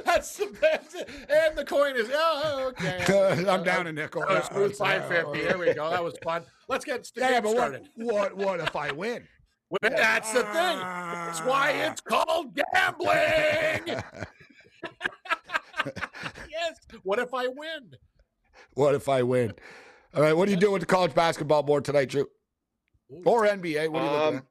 [0.04, 0.96] That's the best.
[1.28, 3.44] And the coin is, oh, okay.
[3.48, 4.24] I'm down a nickel.
[4.28, 5.48] Oh, Yeah, smooth it's, uh, 550.
[5.48, 5.90] There we go.
[5.90, 6.44] That was fun.
[6.68, 7.88] Let's get st- Yeah, but what, started.
[7.96, 9.26] what, what if I win?
[9.82, 10.78] Well, That's the thing.
[10.80, 14.02] That's why it's called gambling.
[16.50, 16.78] yes.
[17.04, 17.90] What if I win?
[18.74, 19.54] What if I win?
[20.14, 22.26] All right, what are you doing with the college basketball board tonight, Drew?
[23.24, 23.88] Or NBA?
[23.88, 24.44] What are you looking Um, at?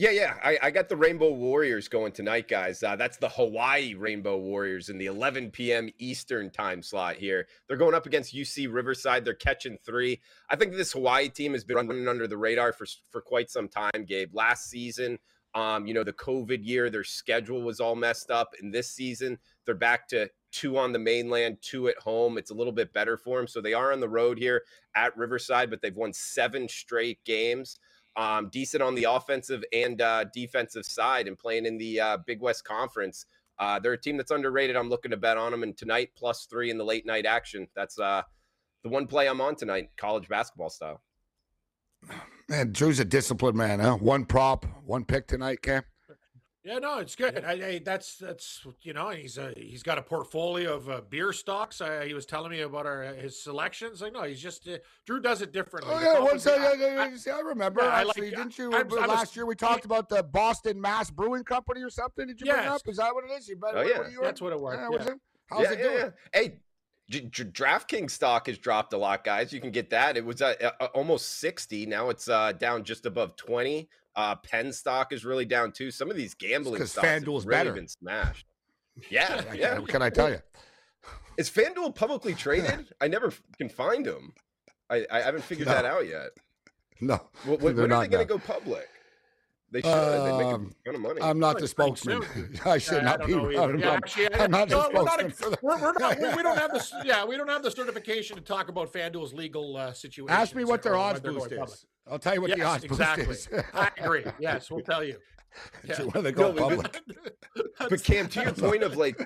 [0.00, 0.34] Yeah, yeah.
[0.44, 2.84] I, I got the Rainbow Warriors going tonight, guys.
[2.84, 5.90] Uh, that's the Hawaii Rainbow Warriors in the 11 p.m.
[5.98, 7.48] Eastern time slot here.
[7.66, 9.24] They're going up against UC Riverside.
[9.24, 10.20] They're catching three.
[10.50, 13.66] I think this Hawaii team has been running under the radar for for quite some
[13.66, 14.32] time, Gabe.
[14.32, 15.18] Last season,
[15.56, 18.54] um, you know, the COVID year, their schedule was all messed up.
[18.62, 22.38] And this season, they're back to two on the mainland, two at home.
[22.38, 23.48] It's a little bit better for them.
[23.48, 24.62] So they are on the road here
[24.94, 27.80] at Riverside, but they've won seven straight games
[28.16, 32.40] um, decent on the offensive and uh, defensive side and playing in the uh, Big
[32.40, 33.26] West Conference.
[33.58, 34.76] Uh, they're a team that's underrated.
[34.76, 35.62] I'm looking to bet on them.
[35.62, 37.68] And tonight, plus three in the late night action.
[37.74, 38.22] That's uh,
[38.82, 41.02] the one play I'm on tonight, college basketball style.
[42.48, 43.96] Man, Drew's a disciplined man, huh?
[43.96, 45.82] One prop, one pick tonight, Cam.
[46.64, 47.44] Yeah, no, it's good.
[47.44, 51.32] I, I, that's that's you know he's a, he's got a portfolio of uh, beer
[51.32, 51.80] stocks.
[51.80, 54.02] Uh, he was telling me about our his selections.
[54.02, 55.92] Like no, he's just uh, Drew does it differently.
[55.94, 56.72] Oh yeah, always what's that?
[56.72, 57.82] been- Yeah, yeah, I- yeah, see, I remember.
[57.82, 58.72] yeah, I like- didn't you?
[58.72, 61.90] I'm- uh, I'm a- last year we talked about the Boston Mass Brewing Company or
[61.90, 62.26] something.
[62.26, 62.82] Did you bring up?
[62.86, 63.48] Is that what it is?
[63.48, 63.78] You better.
[63.78, 63.98] Oh, yeah.
[63.98, 65.12] what you That's what it was, Yeah, what's yeah.
[65.12, 65.18] it?
[65.46, 65.96] How's yeah, it yeah, doing?
[65.98, 66.10] yeah.
[66.40, 66.60] Hey,
[67.08, 69.52] J- J- DraftKings stock has dropped a lot, guys.
[69.52, 70.16] You can get that.
[70.18, 71.86] It was uh, uh, almost 60.
[71.86, 73.88] Now it's uh, down just above 20.
[74.18, 75.92] Uh, Penn stock is really down too.
[75.92, 77.72] Some of these gambling 'cause stocks have FanDuel's really better.
[77.72, 78.46] been smashed.
[79.10, 79.78] Yeah, I- yeah.
[79.78, 80.40] What can I tell you?
[81.36, 82.88] Is FanDuel publicly traded?
[83.00, 84.34] I never can find them.
[84.90, 86.30] I, I haven't figured that out yet.
[87.00, 88.24] No, What, they're when are they going to now.
[88.24, 88.88] go public?
[89.70, 89.90] They should.
[89.92, 91.20] they make a Um, ton of money.
[91.22, 92.58] I'm not the Like pretty spokesman.
[92.64, 93.56] I should Yeah, not don't be.
[93.56, 95.58] I'm, Yeah, not- actually, I- I'm not the no, we're not spokesman a- for the.
[95.62, 97.02] We're, we're not, we, we don't have the.
[97.04, 100.34] Yeah, we don't have the certification to talk about FanDuel's legal uh, situation.
[100.36, 101.78] Ask me what their or when odds they're going boost public.
[102.08, 102.12] Is.
[102.12, 103.24] I'll tell you what the Yes, odds exactly.
[103.26, 103.48] is.
[103.74, 104.24] I agree.
[104.38, 105.16] Yes, we'll tell you.
[105.82, 106.02] Yeah.
[106.02, 107.02] when they go No, but- public.
[107.90, 109.18] but Cam, to your point of like,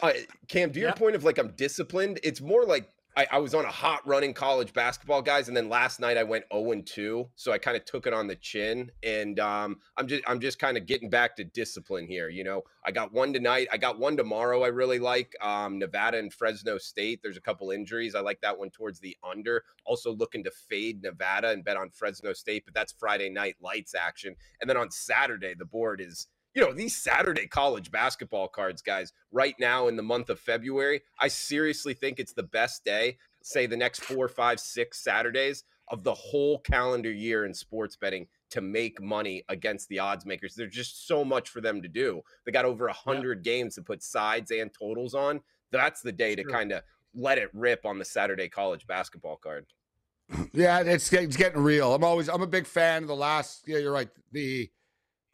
[0.00, 0.12] uh,
[0.48, 0.94] Cam, to your Yeah.
[0.94, 2.18] point of like, I'm disciplined.
[2.22, 5.68] It's more like I, I was on a hot running college basketball, guys, and then
[5.68, 8.36] last night I went 0 and 2, so I kind of took it on the
[8.36, 12.28] chin, and um, I'm just I'm just kind of getting back to discipline here.
[12.28, 14.62] You know, I got one tonight, I got one tomorrow.
[14.62, 17.18] I really like um, Nevada and Fresno State.
[17.20, 18.14] There's a couple injuries.
[18.14, 19.64] I like that one towards the under.
[19.84, 23.96] Also looking to fade Nevada and bet on Fresno State, but that's Friday night lights
[23.96, 26.28] action, and then on Saturday the board is
[26.58, 31.02] you know, these Saturday college basketball cards, guys, right now in the month of February,
[31.20, 36.02] I seriously think it's the best day, say the next four, five, six Saturdays of
[36.02, 40.56] the whole calendar year in sports betting to make money against the odds makers.
[40.56, 42.22] There's just so much for them to do.
[42.44, 45.40] They got over a hundred games to put sides and totals on.
[45.70, 46.82] That's the day to kind of
[47.14, 49.66] let it rip on the Saturday college basketball card.
[50.52, 51.94] Yeah, it's it's getting real.
[51.94, 53.62] I'm always I'm a big fan of the last.
[53.66, 54.10] Yeah, you're right.
[54.32, 54.70] The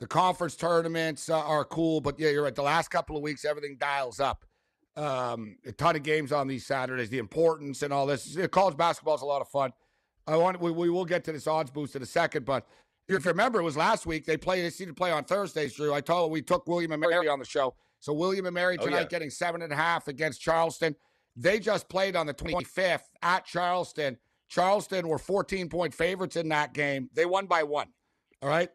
[0.04, 2.54] the conference tournaments uh, are cool, but yeah, you're right.
[2.54, 4.44] The last couple of weeks, everything dials up.
[4.96, 7.08] Um, a ton of games on these Saturdays.
[7.08, 8.36] The importance and all this.
[8.52, 9.72] College basketball is a lot of fun.
[10.26, 12.66] I want we, we will get to this odds boost in a second, but
[13.08, 14.62] if you remember, it was last week they played.
[14.62, 15.72] They seemed to play on Thursdays.
[15.72, 17.74] Drew, I told we took William and Mary on the show.
[18.00, 19.06] So William and Mary Oh, tonight yeah.
[19.06, 20.94] getting seven and a half against Charleston.
[21.34, 24.18] They just played on the 25th at Charleston.
[24.50, 27.08] Charleston were 14 point favorites in that game.
[27.14, 27.88] They won by one.
[28.42, 28.68] All right.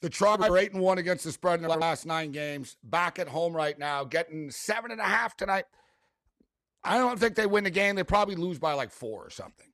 [0.00, 2.76] The Trojans are eight and one against the spread in the last nine games.
[2.82, 5.64] Back at home right now, getting seven and a half tonight.
[6.82, 7.96] I don't think they win the game.
[7.96, 9.66] They probably lose by like four or something.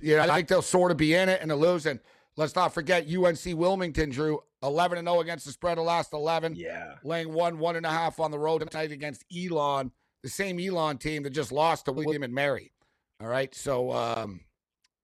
[0.00, 1.86] Yeah, I think they'll sort of be in it and they'll lose.
[1.86, 1.98] And
[2.36, 6.12] let's not forget UNC Wilmington drew 11 and 0 against the spread of the last
[6.12, 6.94] 11 Yeah.
[7.02, 9.90] laying one, one and a half on the road tonight against Elon,
[10.22, 12.72] the same Elon team that just lost to William and Mary.
[13.20, 13.52] All right.
[13.54, 14.40] So um,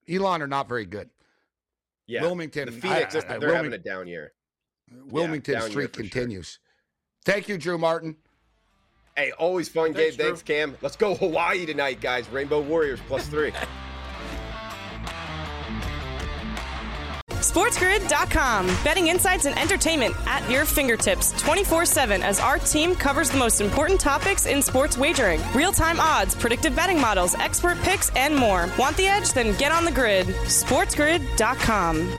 [0.08, 1.10] Elon are not very good.
[2.06, 2.22] Yeah.
[2.22, 4.32] Wilmington, The Phoenix, I- they're I- having a down year.
[5.06, 6.10] Wilmington down year streak for sure.
[6.10, 6.58] continues.
[7.24, 8.16] Thank you, Drew Martin.
[9.16, 10.26] Hey, always fun, Thanks, Gabe.
[10.26, 10.76] Thanks, Cam.
[10.80, 12.28] Let's go Hawaii tonight, guys.
[12.30, 13.52] Rainbow Warriors plus three.
[17.42, 18.66] SportsGrid.com.
[18.84, 23.60] Betting insights and entertainment at your fingertips 24 7 as our team covers the most
[23.60, 28.70] important topics in sports wagering real time odds, predictive betting models, expert picks, and more.
[28.78, 29.32] Want the edge?
[29.32, 30.26] Then get on the grid.
[30.28, 32.18] SportsGrid.com.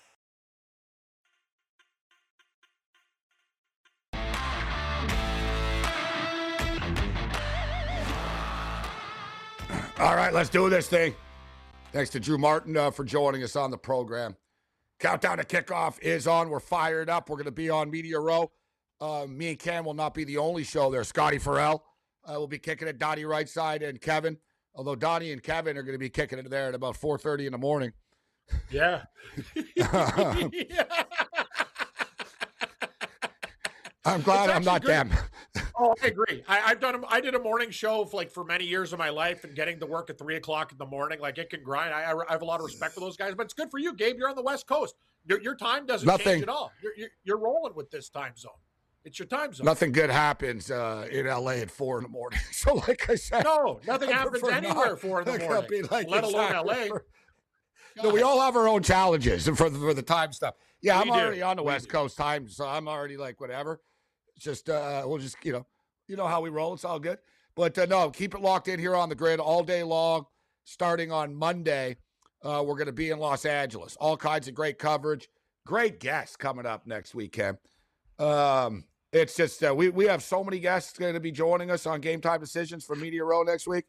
[10.01, 11.13] All right, let's do this thing.
[11.91, 14.35] Thanks to Drew Martin uh, for joining us on the program.
[14.99, 16.49] Countdown to kickoff is on.
[16.49, 17.29] We're fired up.
[17.29, 18.51] We're going to be on Media Row.
[18.99, 21.03] Uh, me and Cam will not be the only show there.
[21.03, 21.83] Scotty Farrell
[22.23, 22.97] uh, will be kicking it.
[22.97, 24.37] Donnie right side and Kevin.
[24.73, 27.51] Although Donnie and Kevin are going to be kicking it there at about 4.30 in
[27.51, 27.91] the morning.
[28.71, 29.03] Yeah.
[34.03, 35.11] I'm glad I'm not them.
[35.83, 36.43] Oh, I agree.
[36.47, 37.03] I, I've done.
[37.07, 39.79] I did a morning show for like for many years of my life, and getting
[39.79, 41.91] to work at three o'clock in the morning, like it can grind.
[41.91, 43.93] I, I have a lot of respect for those guys, but it's good for you,
[43.95, 44.17] Gabe.
[44.19, 44.93] You're on the West Coast.
[45.25, 46.25] Your, your time doesn't Nothing.
[46.25, 46.71] change at all.
[46.83, 48.51] You're, you're you're rolling with this time zone.
[49.05, 49.65] It's your time zone.
[49.65, 52.39] Nothing good happens uh, in LA at 4 in the morning.
[52.51, 55.01] So, like I said, No, nothing I happens anywhere not.
[55.01, 56.85] four in the morning, like let alone LA.
[56.89, 57.05] for-
[58.03, 60.53] No, we all have our own challenges for the, for the time stuff.
[60.83, 61.23] Yeah, We I'm do.
[61.25, 61.91] already on the We West do.
[61.93, 63.79] Coast time, so I'm already like whatever.
[64.41, 65.65] Just uh, we'll just you know,
[66.07, 66.73] you know how we roll.
[66.73, 67.19] It's all good.
[67.55, 70.25] But uh, no, keep it locked in here on the grid all day long.
[70.63, 71.97] Starting on Monday,
[72.43, 73.97] uh, we're going to be in Los Angeles.
[73.99, 75.27] All kinds of great coverage,
[75.65, 77.57] great guests coming up next weekend.
[78.19, 81.85] Um, it's just uh, we we have so many guests going to be joining us
[81.85, 83.85] on Game Time Decisions for Media Row next week,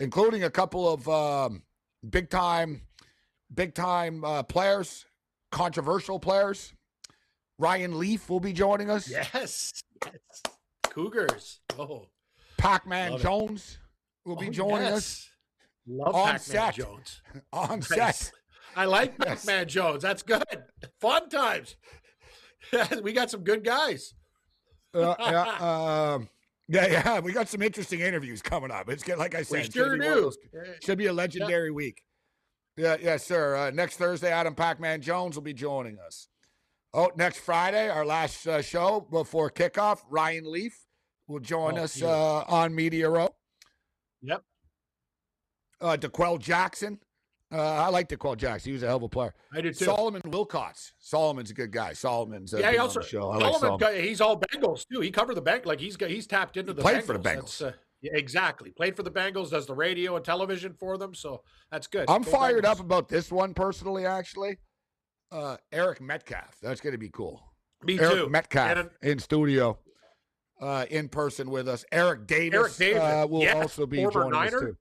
[0.00, 1.62] including a couple of um,
[2.08, 2.82] big time,
[3.54, 5.06] big time uh, players,
[5.52, 6.72] controversial players.
[7.60, 9.08] Ryan Leaf will be joining us.
[9.08, 9.82] Yes.
[10.04, 10.42] yes.
[10.88, 11.60] Cougars.
[11.78, 12.06] Oh,
[12.56, 13.22] Pac-Man Love it.
[13.22, 13.78] Jones
[14.24, 15.28] will be Oh, joining us.
[15.86, 16.74] Love on Pac-Man set.
[16.74, 17.22] Jones.
[17.52, 17.88] on Nice.
[18.18, 18.32] set.
[18.76, 19.44] I like Yes.
[19.44, 20.02] Pac-Man Jones.
[20.02, 20.42] That's good.
[21.00, 21.76] Fun times.
[23.02, 24.14] we got some good guys.
[24.94, 25.42] Uh, yeah,
[26.14, 26.28] um,
[26.68, 27.20] yeah, yeah.
[27.20, 28.88] We got some interesting interviews coming up.
[28.88, 29.66] It's good, like I said.
[29.66, 30.20] It's gonna be one of do.
[30.22, 30.38] those-
[30.82, 32.02] Should be a legendary week.
[32.76, 33.56] Yeah, yes, sir.
[33.56, 36.28] Uh, next Thursday, Adam Pac-Man Jones will be joining us.
[36.92, 40.76] Oh, next Friday, our last uh, show before kickoff, Ryan Leaf
[41.28, 43.28] will join Oh, us uh, on Media Row.
[44.22, 44.42] Yep.
[45.80, 46.98] Uh, D'Qwell Jackson.
[47.52, 48.70] Uh, I like D'Qwell Jackson.
[48.70, 49.34] He was a hell of a player.
[49.52, 49.84] I did too.
[49.84, 50.92] Solomon Wilcots.
[50.98, 51.92] Solomon's a good guy.
[51.92, 53.30] Solomon's uh, yeah, he also the show.
[53.30, 54.02] I like Solomon, Solomon.
[54.04, 55.00] he's all Bengals too.
[55.00, 57.06] He covered the bank like he's he's tapped into the played Bengals.
[57.06, 57.72] for the That's, uh,
[58.02, 58.70] yeah, exactly.
[58.70, 62.04] Played for the Bengals, does the radio and television for them, so that's good.
[62.08, 62.68] I'm Go fired Bengals.
[62.70, 64.06] up about this one personally.
[64.06, 64.58] Actually,
[65.32, 66.56] uh, Eric Metcalf.
[66.62, 67.42] That's going to be cool.
[67.84, 68.28] Me Eric too.
[68.28, 69.78] Metcalf in studio,
[70.60, 71.84] uh, in person with us.
[71.90, 74.60] Eric Davis, Eric Davis, uh, will also be former joining us Niner.
[74.72, 74.76] too.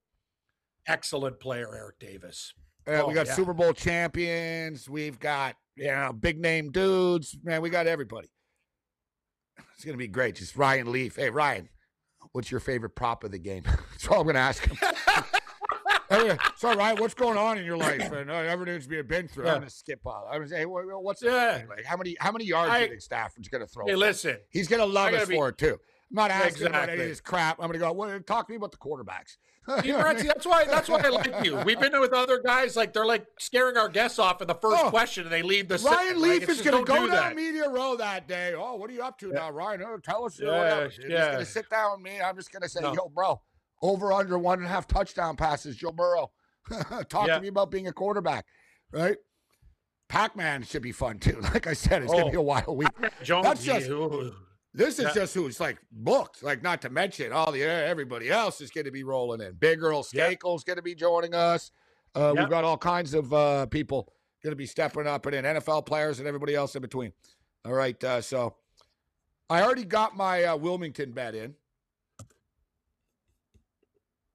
[0.87, 2.53] Excellent player, Eric Davis.
[2.87, 3.33] Uh, we Oh, got yeah.
[3.35, 4.89] Super Bowl champions.
[4.89, 7.37] We've got you know big name dudes.
[7.43, 8.29] Man, we got everybody.
[9.75, 10.35] It's going to be great.
[10.35, 11.15] Just Ryan Leaf.
[11.15, 11.69] Hey Ryan,
[12.33, 13.63] what's your favorite prop of the game?
[13.91, 14.77] That's all I'm going to ask him.
[16.09, 18.11] Hey, so Ryan, what's going on in your life?
[18.11, 19.45] And uh, everything's being been through.
[19.45, 19.53] Yeah.
[19.53, 20.01] I'm gonna skip.
[20.05, 21.61] I'm gonna say, hey, what's Yeah.
[21.69, 21.85] like?
[21.85, 23.85] How many how many yards do you think Stafford's gonna throw?
[23.85, 24.37] Hey, listen.
[24.49, 25.77] He's gonna love us be- for it too.
[26.11, 27.03] I'm not asking about any Exactly.
[27.03, 27.57] of this crap.
[27.59, 27.91] I'm gonna go.
[27.91, 29.37] Well, talk to me about the quarterbacks.
[29.85, 31.55] You know, Renzi, that's why that's why I like you.
[31.57, 34.83] We've been with other guys like they're like scaring our guests off in the first
[34.83, 34.89] Oh.
[34.89, 36.19] question and they leave the Ryan sentence.
[36.23, 37.35] Leaf it's is going to go do down that.
[37.35, 38.55] media row that day.
[38.57, 39.83] Oh, what are you up to now, Ryan?
[39.85, 40.39] Oh, tell us.
[40.41, 40.91] Yeah, whatever.
[41.07, 42.19] You're going to sit down with me.
[42.19, 42.95] I'm just going to say, No.
[42.95, 43.39] yo, bro,
[43.81, 46.31] over under one and a half touchdown passes, Joe Burrow.
[47.09, 47.35] Talk Yeah.
[47.35, 48.45] to me about being a quarterback,
[48.91, 49.17] right?
[50.07, 51.39] Pac-Man should be fun too.
[51.41, 52.27] Like I said, it's going Oh.
[52.27, 52.89] to be a wild week.
[53.23, 53.89] Jones, That's just-
[54.73, 55.13] This is Yeah.
[55.13, 56.43] just who's like booked.
[56.43, 59.53] Like not to mention all the everybody else is going to be rolling in.
[59.55, 60.03] Big Earl.
[60.03, 61.71] Skakel's going to be joining us.
[62.15, 62.33] Uh.
[62.37, 64.11] We've got all kinds of uh, people
[64.43, 67.13] going to be stepping up and in NFL players and everybody else in between.
[67.65, 68.55] All right, uh, so
[69.49, 71.55] I already got my uh, Wilmington bet in.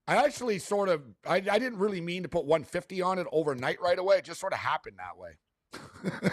[0.07, 3.81] I actually sort of I, I didn't really mean to put 150 on it overnight
[3.81, 4.19] right away.
[4.19, 5.31] It just sort of happened that way.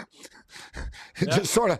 [1.17, 1.35] it Yeah.
[1.37, 1.79] just sort of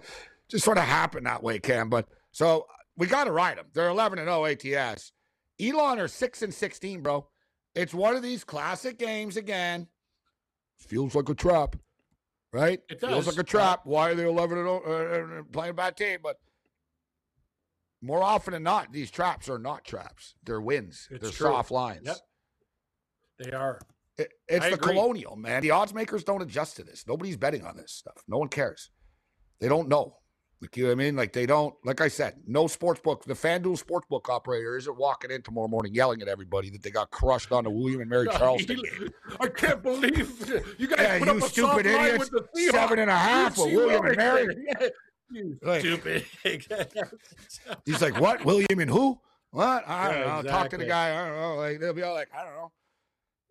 [0.50, 1.89] just sort of happened that way, Cam.
[1.89, 2.66] But so
[2.98, 3.68] we got to ride them.
[3.74, 5.12] They're 11 and 0 ATS.
[5.60, 7.28] Elon are 6 and 16, bro.
[7.76, 9.88] It's one of these classic games again.
[10.78, 11.76] Feels like a trap,
[12.52, 12.80] right?
[12.89, 13.82] It Feels like a trap.
[13.86, 16.20] Why are they 11 and oh- uh, uh, playing a bad team?
[16.24, 16.38] But
[18.02, 20.34] more often than not, these traps are not traps.
[20.43, 21.08] They're wins.
[21.12, 21.47] It's They're true.
[21.47, 22.02] soft lines.
[22.06, 22.18] Yep.
[23.39, 23.80] They are.
[24.18, 24.93] It- it's I the agree.
[24.93, 25.62] colonial, man.
[25.62, 27.06] The odds makers don't adjust to this.
[27.08, 28.24] Nobody's betting on this stuff.
[28.28, 28.89] No one cares.
[29.60, 30.18] They don't know.
[30.62, 31.16] Like you know what I mean?
[31.16, 33.24] Like they don't, like I said, no sports book.
[33.26, 37.10] The FanDuel sportsbook operator isn't walking in tomorrow morning yelling at everybody that they got
[37.10, 39.10] crushed on the William and Mary Charleston game.
[39.39, 40.16] I can't believe
[40.78, 42.72] you guys Yeah, put you up a stupid soft line with the Seahawks.
[42.72, 44.56] Seven and a half with William and Mary.
[45.34, 45.59] Warrington.
[45.63, 46.25] Yeah, You Like- stupid.
[47.86, 48.43] He's like, what?
[48.45, 49.19] William and who?
[49.51, 49.88] What?
[49.88, 50.49] I don't Yeah, know.
[50.49, 51.09] Talk to the guy.
[51.21, 51.55] I don't know.
[51.55, 52.71] Like they'll be all like, I don't know.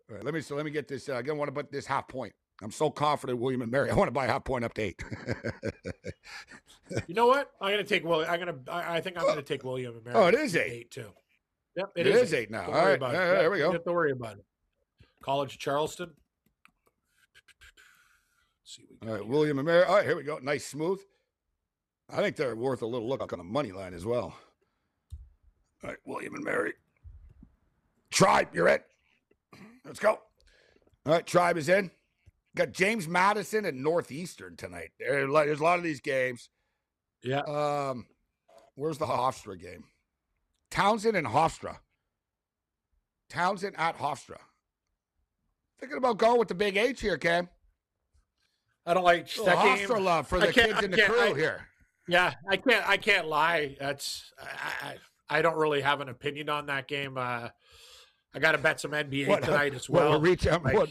[0.09, 1.07] All right, let me so let me get this.
[1.07, 2.33] Uh, I want to put this half point.
[2.63, 3.89] I'm so confident, William and Mary.
[3.89, 5.01] I want to buy half point up to eight.
[7.07, 7.51] you know what?
[7.61, 8.29] I'm gonna take William.
[8.29, 8.57] I'm gonna.
[8.67, 10.15] I, I think I'm gonna take William and Mary.
[10.17, 10.91] Oh, it is at eight.
[10.91, 11.09] too.
[11.75, 12.65] Yep, it is eight now.
[12.65, 13.17] Don't All worry about it.
[13.17, 13.63] there we go.
[13.65, 14.45] don't have to worry about it.
[15.23, 16.11] College of Charleston.
[18.63, 19.31] Let's see, what we All right, here.
[19.31, 19.83] William and Mary.
[19.85, 20.37] All right, here we go.
[20.41, 20.99] Nice, smooth.
[22.11, 24.33] I think they're worth a little look on the money line as well.
[25.83, 26.73] All right, William and Mary.
[28.11, 28.79] Tribe, you're in.
[29.85, 30.19] Let's go.
[31.05, 31.89] All right, Tribe is in.
[32.55, 34.91] Got James Madison and Northeastern tonight.
[34.99, 36.49] There's a lot of these games.
[37.23, 37.39] Yeah.
[37.41, 38.05] Um,
[38.75, 39.85] where's the Hofstra game?
[40.69, 41.77] Towson and Hofstra.
[43.31, 44.37] Towson at Hofstra.
[45.79, 47.47] Thinking about going with the big H here, Cam.
[48.85, 49.87] I don't like that game.
[49.87, 51.67] Hofstra love for the kids in the crew I- here.
[52.11, 52.89] Yeah, I can't.
[52.89, 53.75] I can't lie.
[53.79, 54.87] That's I.
[54.89, 57.17] I, I don't really have an opinion on that game.
[57.17, 57.47] Uh,
[58.33, 60.11] I got to bet some NBA What, uh, tonight as What, well.
[60.19, 60.89] we're reaching, like- what,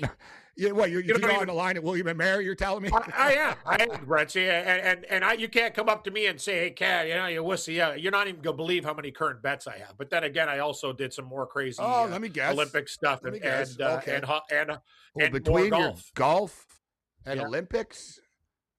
[0.56, 2.54] yeah, what, you're, You you're don't on even- the line at William and Mary, you're
[2.54, 2.90] telling me?
[2.92, 3.56] I, I am.
[3.66, 3.76] I
[4.20, 4.28] am.
[4.28, 7.06] See, and and, and I, you can't come up to me and say, "Hey, Cat,
[7.08, 9.76] you know, you wussy." Yeah, you're not even gonna believe how many current bets I
[9.78, 9.96] have.
[9.98, 12.52] But then again, I also did some more crazy oh, uh, let me guess.
[12.52, 13.72] Olympic stuff Let and me guess.
[13.72, 14.14] and uh, Okay.
[14.16, 14.78] and and, uh,
[15.14, 16.10] Well, and more between your golf.
[16.14, 16.66] golf
[17.26, 17.46] and Yeah.
[17.46, 18.18] Olympics,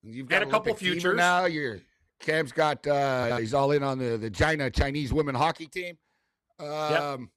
[0.02, 1.16] you've And got a couple Olympic fever futures.
[1.16, 1.44] now.
[1.46, 1.78] Your
[2.22, 5.98] Cam's got uh, he's all in on the the China Chinese women hockey team.
[6.58, 7.30] Um,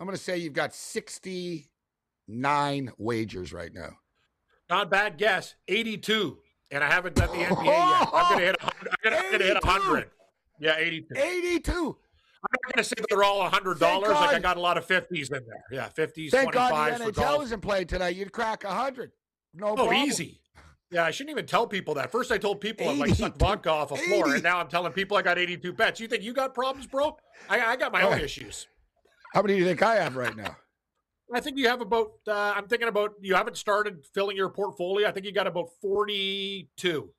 [0.00, 3.90] I'm going to say you've got 69 wagers right now.
[4.68, 5.54] not bad guess.
[5.68, 6.38] 82,
[6.70, 8.08] and I haven't done the NBA yet.
[8.12, 8.56] I'm gonna hit.
[8.60, 9.66] a hundred- I'm gonna, I'm gonna hit 82.
[9.68, 10.10] hundred.
[10.60, 11.14] Yeah, 82.
[11.16, 11.72] 82.
[11.72, 11.86] I'm
[12.64, 14.10] not gonna say that they're all hundred dollars.
[14.10, 15.64] Like I got a lot of fifties in there.
[15.72, 18.14] Yeah, fifties, Thank God the NHL isn't playing tonight.
[18.16, 19.10] You'd crack a 100.
[19.54, 19.96] No Oh, problem.
[19.96, 20.40] easy.
[20.90, 22.10] Yeah, I shouldn't even tell people that.
[22.10, 24.34] First, I told people I like 80, suck vodka off a floor, 80.
[24.36, 26.00] and now I'm telling people I got 82 bets.
[26.00, 27.16] You think you got problems, bro?
[27.48, 28.22] I, I got my own Alright.
[28.22, 28.68] issues.
[29.34, 30.56] How many do you think I have right now?
[31.34, 32.12] I think you have about.
[32.26, 33.12] Uh, I'm thinking about.
[33.20, 35.06] You haven't started filling your portfolio.
[35.06, 37.10] I think you got about 42.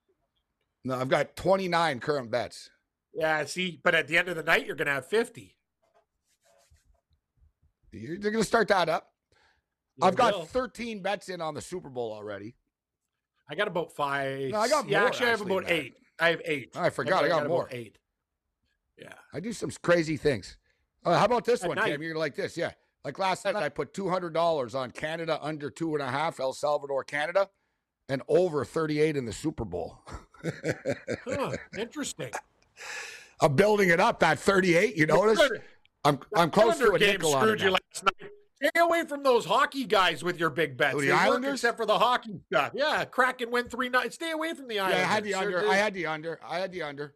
[0.85, 2.71] No, I've got 29 current bets.
[3.13, 5.55] Yeah, see, but at the end of the night, you're gonna have 50.
[7.91, 9.11] You're going to start that up.
[9.97, 12.55] You I've got 13 bets in on the Super Bowl already.
[13.49, 14.51] I got about five.
[14.51, 15.79] No, I got yeah, more, actually, I have actually, about man.
[15.79, 15.97] eight.
[16.19, 16.71] I have eight.
[16.75, 17.67] I forgot, I got about more.
[17.71, 17.97] eight.
[18.97, 19.13] Yeah.
[19.33, 20.57] I do some crazy things.
[21.05, 21.91] Uh, how about this At one, night.
[21.91, 22.01] Cam?
[22.03, 22.71] You're like this, yeah.
[23.05, 26.39] Like last night, I put two hundred dollars on Canada under two and a half,
[26.39, 27.49] El Salvador, Canada,
[28.09, 29.99] and over thirty-eight in the Super Bowl.
[31.25, 32.31] Huh, interesting.
[33.41, 34.19] I'm building it up.
[34.21, 35.41] That thirty-eight, you notice?
[36.05, 37.65] I'm I'm close to a game nickel on screwed it.
[37.65, 38.31] you last night.
[38.61, 40.93] Stay away from those hockey guys with your big bets.
[40.93, 41.53] Who, the They Islanders?
[41.53, 42.71] except for the hockey stuff.
[42.75, 44.15] Yeah, crack and win three nights.
[44.15, 45.67] Stay away from the Yeah, I had the under.
[45.69, 46.39] I had the under.
[46.45, 47.15] I had the under.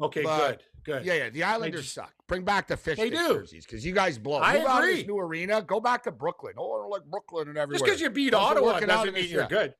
[0.00, 1.06] Okay, but- good, good.
[1.06, 1.30] Yeah, yeah.
[1.30, 2.12] The Islanders just- suck.
[2.28, 3.16] Bring back the fish They do.
[3.34, 4.40] jerseys because you guys blow.
[4.40, 5.14] I Move out of this agree.
[5.14, 5.62] new arena.
[5.62, 6.54] Go back to Brooklyn.
[6.58, 7.76] Oh, I don't like Brooklyn and everywhere.
[7.78, 9.74] Just because you beat Those Ottawa doesn't mean you're good.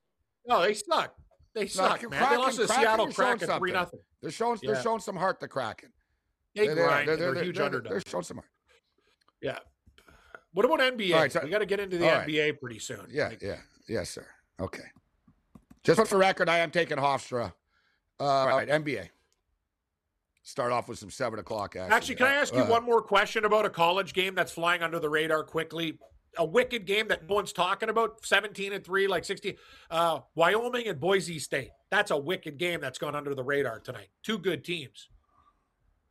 [0.46, 1.14] No, they suck.
[1.54, 2.10] They suck, man.
[2.10, 4.00] Kraken- they lost to Kraken Seattle Kraken three nothing.
[4.22, 4.58] They're showing.
[4.62, 5.40] They're showing some heart.
[5.40, 5.92] The Kraken.
[6.54, 7.08] They They're- they're- grind.
[7.08, 7.90] they're- They're, they're- huge they're- underdogs.
[8.04, 8.50] They're showing some heart.
[9.42, 9.58] Yeah.
[10.56, 11.12] What about NBA?
[11.12, 12.26] All right, so- we got to get into the right.
[12.26, 13.06] NBA pretty soon.
[13.10, 14.26] Yeah, Like, yeah, yes, sir.
[14.58, 14.84] Okay.
[15.84, 17.52] Just for the record, I am taking Hofstra.
[18.18, 19.10] Uh, all right, NBA.
[20.44, 21.92] Start off with some seven o'clock action.
[21.92, 24.82] Actually, can I ask you Uh, one more question about a college game that's flying
[24.82, 25.98] under the radar quickly?
[26.38, 29.56] A wicked game that no one's talking about, 17 and 3, like 16.
[29.90, 31.70] Uh, Wyoming and Boise State.
[31.90, 34.08] That's a wicked game that's gone under the radar tonight.
[34.22, 35.10] Two good teams.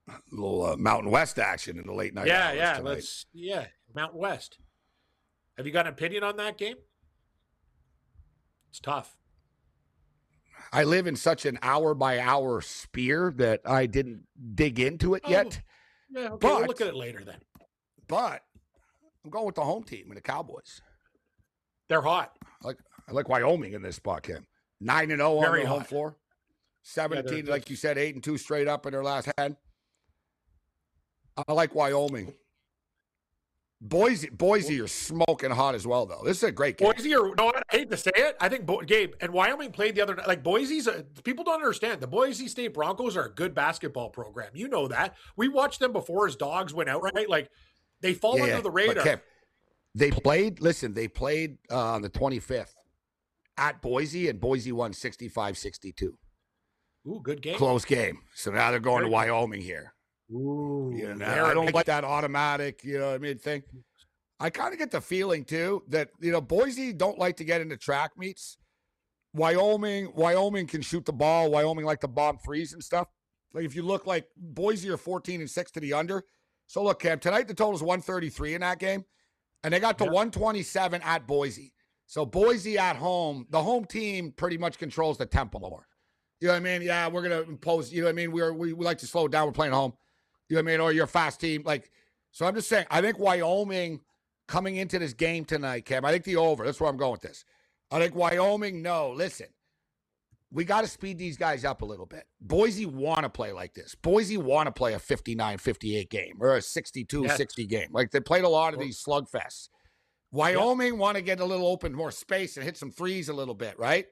[0.07, 2.27] A little uh, Mountain West action in the late night.
[2.27, 2.73] yeah, yeah.
[2.73, 2.89] tonight.
[2.91, 3.65] Let's yeah.
[3.95, 4.57] Mountain West.
[5.57, 6.75] Have you got an opinion on that game?
[8.69, 9.17] It's tough.
[10.73, 14.23] I live in such an hour by hour spear that I didn't
[14.55, 15.61] dig into it oh, yet.
[16.09, 17.39] Yeah, okay, we'll But- look at it later then.
[18.07, 18.43] But
[19.23, 20.81] I'm going with the home team and the Cowboys.
[21.87, 22.37] They're hot.
[22.63, 22.77] I like
[23.07, 24.45] I like Wyoming in this spot, Kim.
[24.81, 26.17] Nine and zero on Very their home floor.
[26.83, 29.55] Seventeen, they're- like you said, eight and two straight up in their last hand.
[31.47, 32.33] I like Wyoming
[33.87, 36.21] Boise, Boise, you're smoking hot as well, though.
[36.25, 36.91] This is a great game.
[36.91, 39.93] Boise, or no, I hate to say it, I think Bo- Gabe and Wyoming played
[39.95, 40.27] the other night.
[40.27, 42.01] Like Boise's, a, people don't understand.
[42.01, 44.49] The Boise State Broncos are a good basketball program.
[44.55, 45.15] You know that.
[45.37, 47.29] We watched them before as dogs went out, right?
[47.29, 47.49] Like
[48.01, 48.61] they fall Yeah, under yeah.
[48.61, 49.03] the radar.
[49.03, 49.21] Kev,
[49.93, 52.73] they played, listen, they played uh, on the 25th
[53.57, 56.17] at Boise, and Boise won 65 62.
[57.07, 57.55] Ooh, good game.
[57.57, 58.19] Close game.
[58.33, 59.13] So now they're going Very to.
[59.13, 59.93] Wyoming here.
[60.31, 63.63] Ooh, You know, I don't like that automatic, you know what I mean, thing.
[64.39, 67.61] I kind of get the feeling too that you know Boise don't like to get
[67.61, 68.57] into track meets.
[69.33, 71.51] Wyoming, Wyoming can shoot the ball.
[71.51, 73.07] Wyoming like to bomb threes and stuff.
[73.53, 76.23] Like if you look like Boise are 14 and 6 to the under.
[76.67, 79.05] So look, Cam, tonight the total is 133 in that game.
[79.63, 80.11] And they got to Yeah.
[80.11, 81.73] 127 at Boise.
[82.07, 85.87] So Boise at home, the home team pretty much controls the tempo more.
[86.39, 86.81] You know what I mean?
[86.81, 88.31] Yeah, we're gonna impose, you know what I mean?
[88.31, 89.47] We're we, we like to slow it down.
[89.47, 89.93] We're playing at home.
[90.49, 90.79] You know what I mean?
[90.81, 91.63] Or you're a fast team.
[91.65, 91.89] Like,
[92.31, 94.01] so I'm just saying, I think Wyoming
[94.47, 96.65] coming into this game tonight, Cam, I think the over.
[96.65, 97.45] That's where I'm going with this.
[97.91, 99.47] I think Wyoming, no, listen,
[100.51, 102.25] we got to speed these guys up a little bit.
[102.39, 103.95] Boise want to play like this.
[103.95, 107.37] Boise want to play a 59 58 game or a 62 Yes.
[107.37, 107.89] 60 game.
[107.91, 109.69] Like they played a lot of these slugfests.
[110.31, 113.53] Wyoming want to get a little open, more space and hit some threes a little
[113.55, 114.05] bit, right?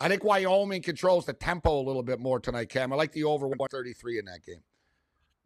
[0.00, 2.92] I think Wyoming controls the tempo a little bit more tonight, Cam.
[2.92, 4.62] I like the over 133 in that game.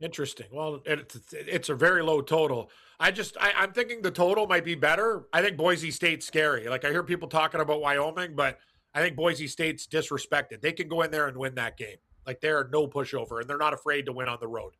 [0.00, 0.46] Interesting.
[0.50, 2.70] Well, it's it's a very low total.
[2.98, 5.24] I just I, I'm thinking the total might be better.
[5.32, 6.68] I think Boise State's scary.
[6.68, 8.58] Like I hear people talking about Wyoming, but
[8.94, 10.62] I think Boise State's disrespected.
[10.62, 11.96] They can go in there and win that game.
[12.26, 14.72] Like they're no pushover, and they're not afraid to win on the road.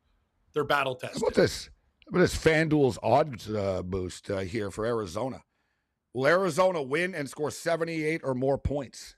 [0.54, 1.22] They're battle How tested.
[1.22, 1.70] about this?
[2.06, 5.42] How about this FanDuel's odds uh, boost uh, here for Arizona?
[6.14, 9.16] Will Arizona win and score 78 or more points?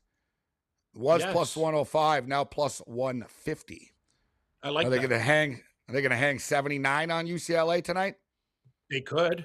[0.95, 1.57] Was Yes.
[1.57, 3.93] 105, now plus 150.
[4.63, 5.63] I like Are they going to hang?
[5.93, 8.15] Are they going to hang 79 on UCLA tonight?
[8.91, 9.45] They could.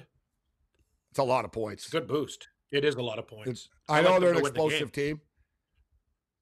[1.10, 1.90] It's a lot of points.
[1.90, 2.48] Good boost.
[2.72, 3.50] It is a lot of points.
[3.50, 5.20] It's, I I know like they're an win the explosive team.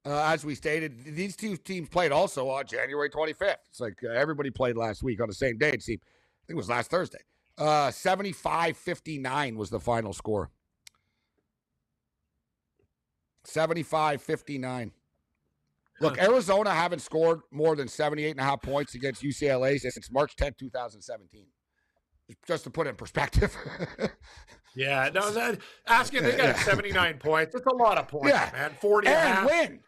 [0.04, 3.56] Uh, as we stated, these two teams played also on January 25th.
[3.68, 5.70] It's like uh, everybody played last week on the same day.
[5.70, 6.02] It seemed.
[6.04, 7.18] I think it was last Thursday.
[7.58, 10.52] Uh, 75-59 was the final score.
[13.44, 14.92] 75-59.
[16.00, 20.36] Look, Arizona haven't scored more than 78 and a half points against UCLA since March
[20.36, 21.46] 10, 2017.
[22.46, 23.56] Just to put it in perspective.
[24.78, 26.62] Yeah, no, that, asking they got Yeah.
[26.62, 27.54] 79 points.
[27.54, 28.50] It's a lot of points, Yeah.
[28.52, 28.76] man.
[28.78, 29.80] 40 and and win.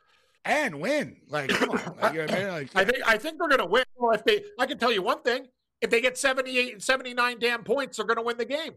[0.46, 1.16] And win.
[1.28, 1.96] Like, come on.
[2.00, 2.48] Like, you know I mean?
[2.48, 3.84] Like, I think I think they're going to win.
[3.96, 5.46] Well, if they, I can tell you one thing:
[5.82, 8.76] if they get seventy-eight and seventy-nine damn points, they're going to win the game.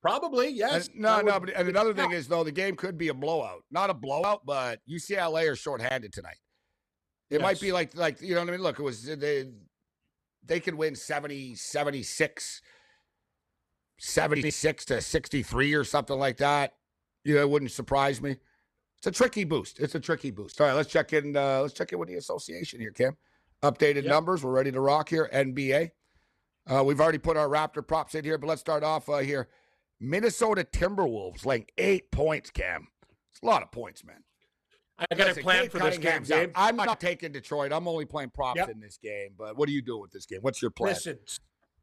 [0.00, 0.88] Probably, yes.
[0.88, 3.14] And- no, That no, but and another thing is though the game could be a
[3.14, 3.62] blowout.
[3.70, 6.38] Not a blowout, but UCLA are shorthanded tonight.
[7.32, 8.62] It might be like like you know what I mean.
[8.62, 9.48] Look, it was they
[10.44, 12.62] they could win 70, 76,
[13.98, 16.74] 76 to 63 or something like that.
[17.24, 18.36] You know, it wouldn't surprise me.
[18.98, 19.80] It's a tricky boost.
[19.80, 20.60] It's a tricky boost.
[20.60, 21.36] All right, let's check in.
[21.36, 23.16] Uh, let's check in with the association here, Kim.
[23.62, 24.06] Updated Yep.
[24.06, 24.44] numbers.
[24.44, 25.28] We're ready to rock here.
[25.32, 25.92] NBA.
[26.66, 29.48] Uh, we've already put our Raptor props in here, but let's start off uh, here.
[29.98, 32.88] Minnesota Timberwolves laying eight points, Cam.
[33.30, 34.22] It's a lot of points, man.
[35.10, 36.22] I got a Listen, plan Cade for this game.
[36.22, 36.50] Gabe.
[36.54, 37.72] I'm not taking Detroit.
[37.72, 38.68] I'm only playing props Yep.
[38.70, 39.30] in this game.
[39.36, 40.40] But what are you doing with this game?
[40.42, 40.94] What's your plan?
[40.94, 41.18] Listen,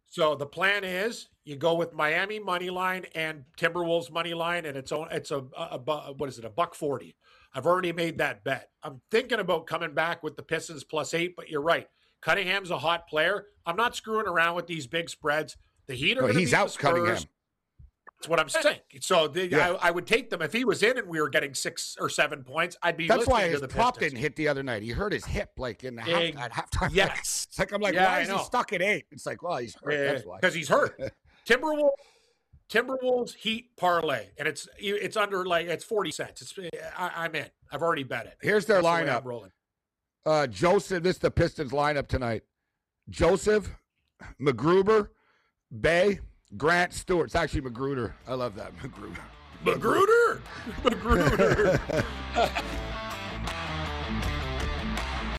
[0.07, 4.75] so the plan is you go with Miami money line and Timberwolves money line, and
[4.77, 5.07] it's on.
[5.11, 6.45] It's a, a, a what is it?
[6.45, 7.15] A buck forty.
[7.53, 8.69] I've already made that bet.
[8.83, 11.87] I'm thinking about coming back with the Pistons plus eight, but you're right.
[12.21, 13.45] Cunningham's a hot player.
[13.65, 15.57] I'm not screwing around with these big spreads.
[15.87, 17.17] The Heat are No, he's out, Cunningham.
[18.19, 18.79] That's what I'm saying.
[18.99, 19.77] So the, Yeah.
[19.81, 22.09] I, I would take them if he was in and we were getting six or
[22.09, 22.75] seven points.
[22.83, 23.07] I'd be.
[23.07, 24.11] That's why his the prop Pistons.
[24.11, 24.83] didn't hit the other night.
[24.83, 26.89] He hurt his hip like in the half, at halftime.
[26.91, 27.47] Yes.
[27.49, 29.05] It's like I'm like, Yeah, why I is he stuck at eight?
[29.11, 29.91] It's like, well, he's hurt.
[30.13, 30.37] That's why.
[30.41, 30.99] because he's hurt.
[31.47, 31.89] Timberwolves,
[32.69, 36.41] Timberwolves Heat parlay, and it's it's under like it's forty cents.
[36.41, 36.53] It's
[36.97, 37.45] I, I'm in.
[37.71, 38.37] I've already bet it.
[38.41, 39.25] Here's their That's the lineup.
[39.25, 39.51] rolling.
[40.25, 42.43] Uh, Joseph, this is the Pistons lineup tonight.
[43.09, 43.69] Joseph,
[44.39, 45.07] McGruber,
[45.81, 46.19] Bey,
[46.57, 47.27] Grant, Stewart.
[47.27, 48.15] It's actually Magruder.
[48.27, 48.73] I love that.
[48.81, 49.21] Magruder.
[49.63, 50.41] Magruder,
[50.83, 51.81] Magruder.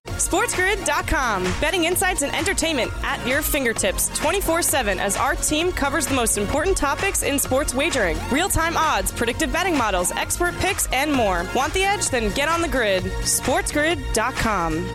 [0.07, 1.43] SportsGrid.com.
[1.61, 6.37] Betting insights and entertainment at your fingertips 24 7 as our team covers the most
[6.39, 11.47] important topics in sports wagering real time odds, predictive betting models, expert picks, and more.
[11.55, 12.11] Want the edge?
[12.11, 13.03] Then get on the grid.
[13.03, 14.95] SportsGrid.com.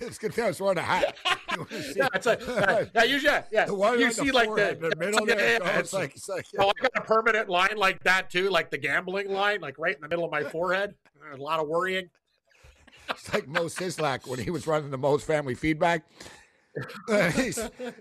[0.00, 1.16] It's good thing I was wearing a hat.
[1.96, 3.66] Yeah, it's like uh, yeah, you yeah, yeah.
[3.66, 5.36] You see like the, the middle there.
[5.36, 8.30] yeah, oh, yeah, it's like, it's like, Oh, I got a permanent line like that
[8.30, 10.94] too, like the gambling line, like right in the middle of my forehead.
[11.34, 12.08] A lot of worrying.
[13.10, 16.02] It's like Moe Szyslak when he was running the Moe's Family Feedbag.
[17.08, 17.58] Uh, he's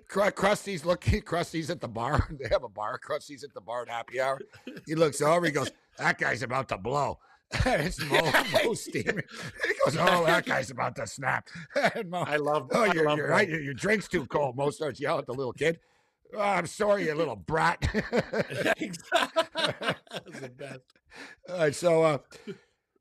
[0.08, 1.22] Krusty's looking.
[1.22, 2.30] Krusty's at the bar.
[2.40, 3.00] They have a bar.
[3.00, 4.40] Krusty's at the bar at happy hour.
[4.86, 5.46] He looks over.
[5.46, 7.18] He goes, "That guy's about to blow."
[7.66, 8.32] It's Moe,
[8.64, 9.24] Moe steaming.
[9.68, 11.50] He goes, "Oh, that guy's about to snap."
[12.06, 12.70] Moe, I love.
[12.74, 13.48] oh, I your love your, that.
[13.50, 14.56] your, your drink's too cold.
[14.56, 15.80] Moe starts yelling at the little kid.
[16.36, 17.80] "Oh, I'm sorry, you little brat.
[18.78, 19.44] exactly.
[19.56, 20.80] That's the best.
[21.50, 22.18] All right, so uh,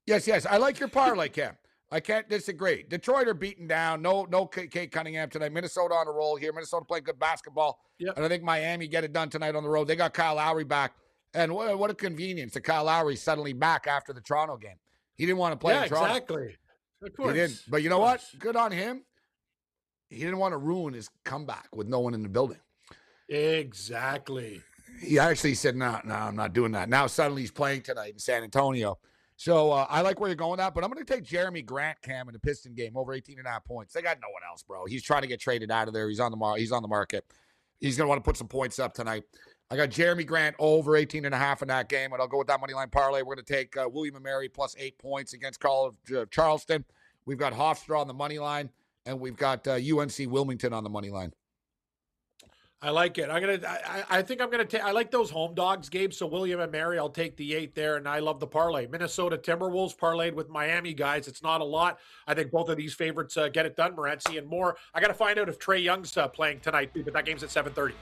[0.06, 1.54] yes, yes, I like your parlay, Cam.
[1.90, 2.84] I can't disagree.
[2.88, 4.02] Detroit are beaten down.
[4.02, 5.52] No, no Cade Cunningham tonight.
[5.52, 6.52] Minnesota on a roll here.
[6.52, 8.14] Minnesota playing good basketball, Yep.
[8.16, 9.88] and I think Miami get it done tonight on the road.
[9.88, 10.92] They got Kyle Lowry back,
[11.34, 14.76] and what, what a convenience that Kyle Lowry suddenly back after the Toronto game.
[15.14, 16.06] He didn't want to play yeah, in Toronto.
[16.08, 16.56] exactly.
[17.02, 17.34] Of course.
[17.34, 17.62] He didn't.
[17.68, 18.22] But you know what?
[18.38, 19.04] Good on him.
[20.08, 22.58] He didn't want to ruin his comeback with no one in the building.
[23.28, 24.62] Exactly.
[25.02, 28.18] he actually said, "No, no, I'm not doing that." Now suddenly he's playing tonight in
[28.18, 28.98] San Antonio.
[29.36, 31.64] So uh, I like where you're going with that, but I'm going to take Jerami
[31.64, 33.92] Grant Cam in the Piston game over 18 and a half points.
[33.92, 34.84] They got no one else, bro.
[34.86, 36.08] He's trying to get traded out of there.
[36.08, 37.24] He's on the mar- he's on the market.
[37.78, 39.22] He's going to want to put some points up tonight.
[39.70, 42.38] I got Jerami Grant over 18 and a half in that game, and I'll go
[42.38, 43.20] with that money line parlay.
[43.20, 46.84] We're going to take uh, William and Mary plus eight points against Carl of Charleston.
[47.26, 48.70] We've got Hofstra on the money line,
[49.04, 51.32] and we've got uh, UNC Wilmington on the money line.
[52.80, 53.28] I like it.
[53.28, 53.58] I'm gonna.
[53.66, 54.84] I, I think I'm gonna take.
[54.84, 56.12] I like those home dogs, Gabe.
[56.12, 58.86] So William and Mary, I'll take the eight there, and I love the parlay.
[58.86, 61.26] Minnesota Timberwolves parlayed with Miami guys.
[61.26, 61.98] It's not a lot.
[62.28, 63.96] I think both of these favorites uh, get it done.
[63.96, 64.76] Morency and more.
[64.94, 67.42] I got to find out if Trae Young's uh, playing tonight, too, but that game's
[67.42, 67.94] at 7:30.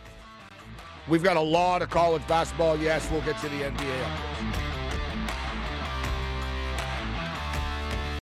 [1.08, 2.76] We've got a lot of college basketball.
[2.78, 4.55] Yes, we'll get to the NBA.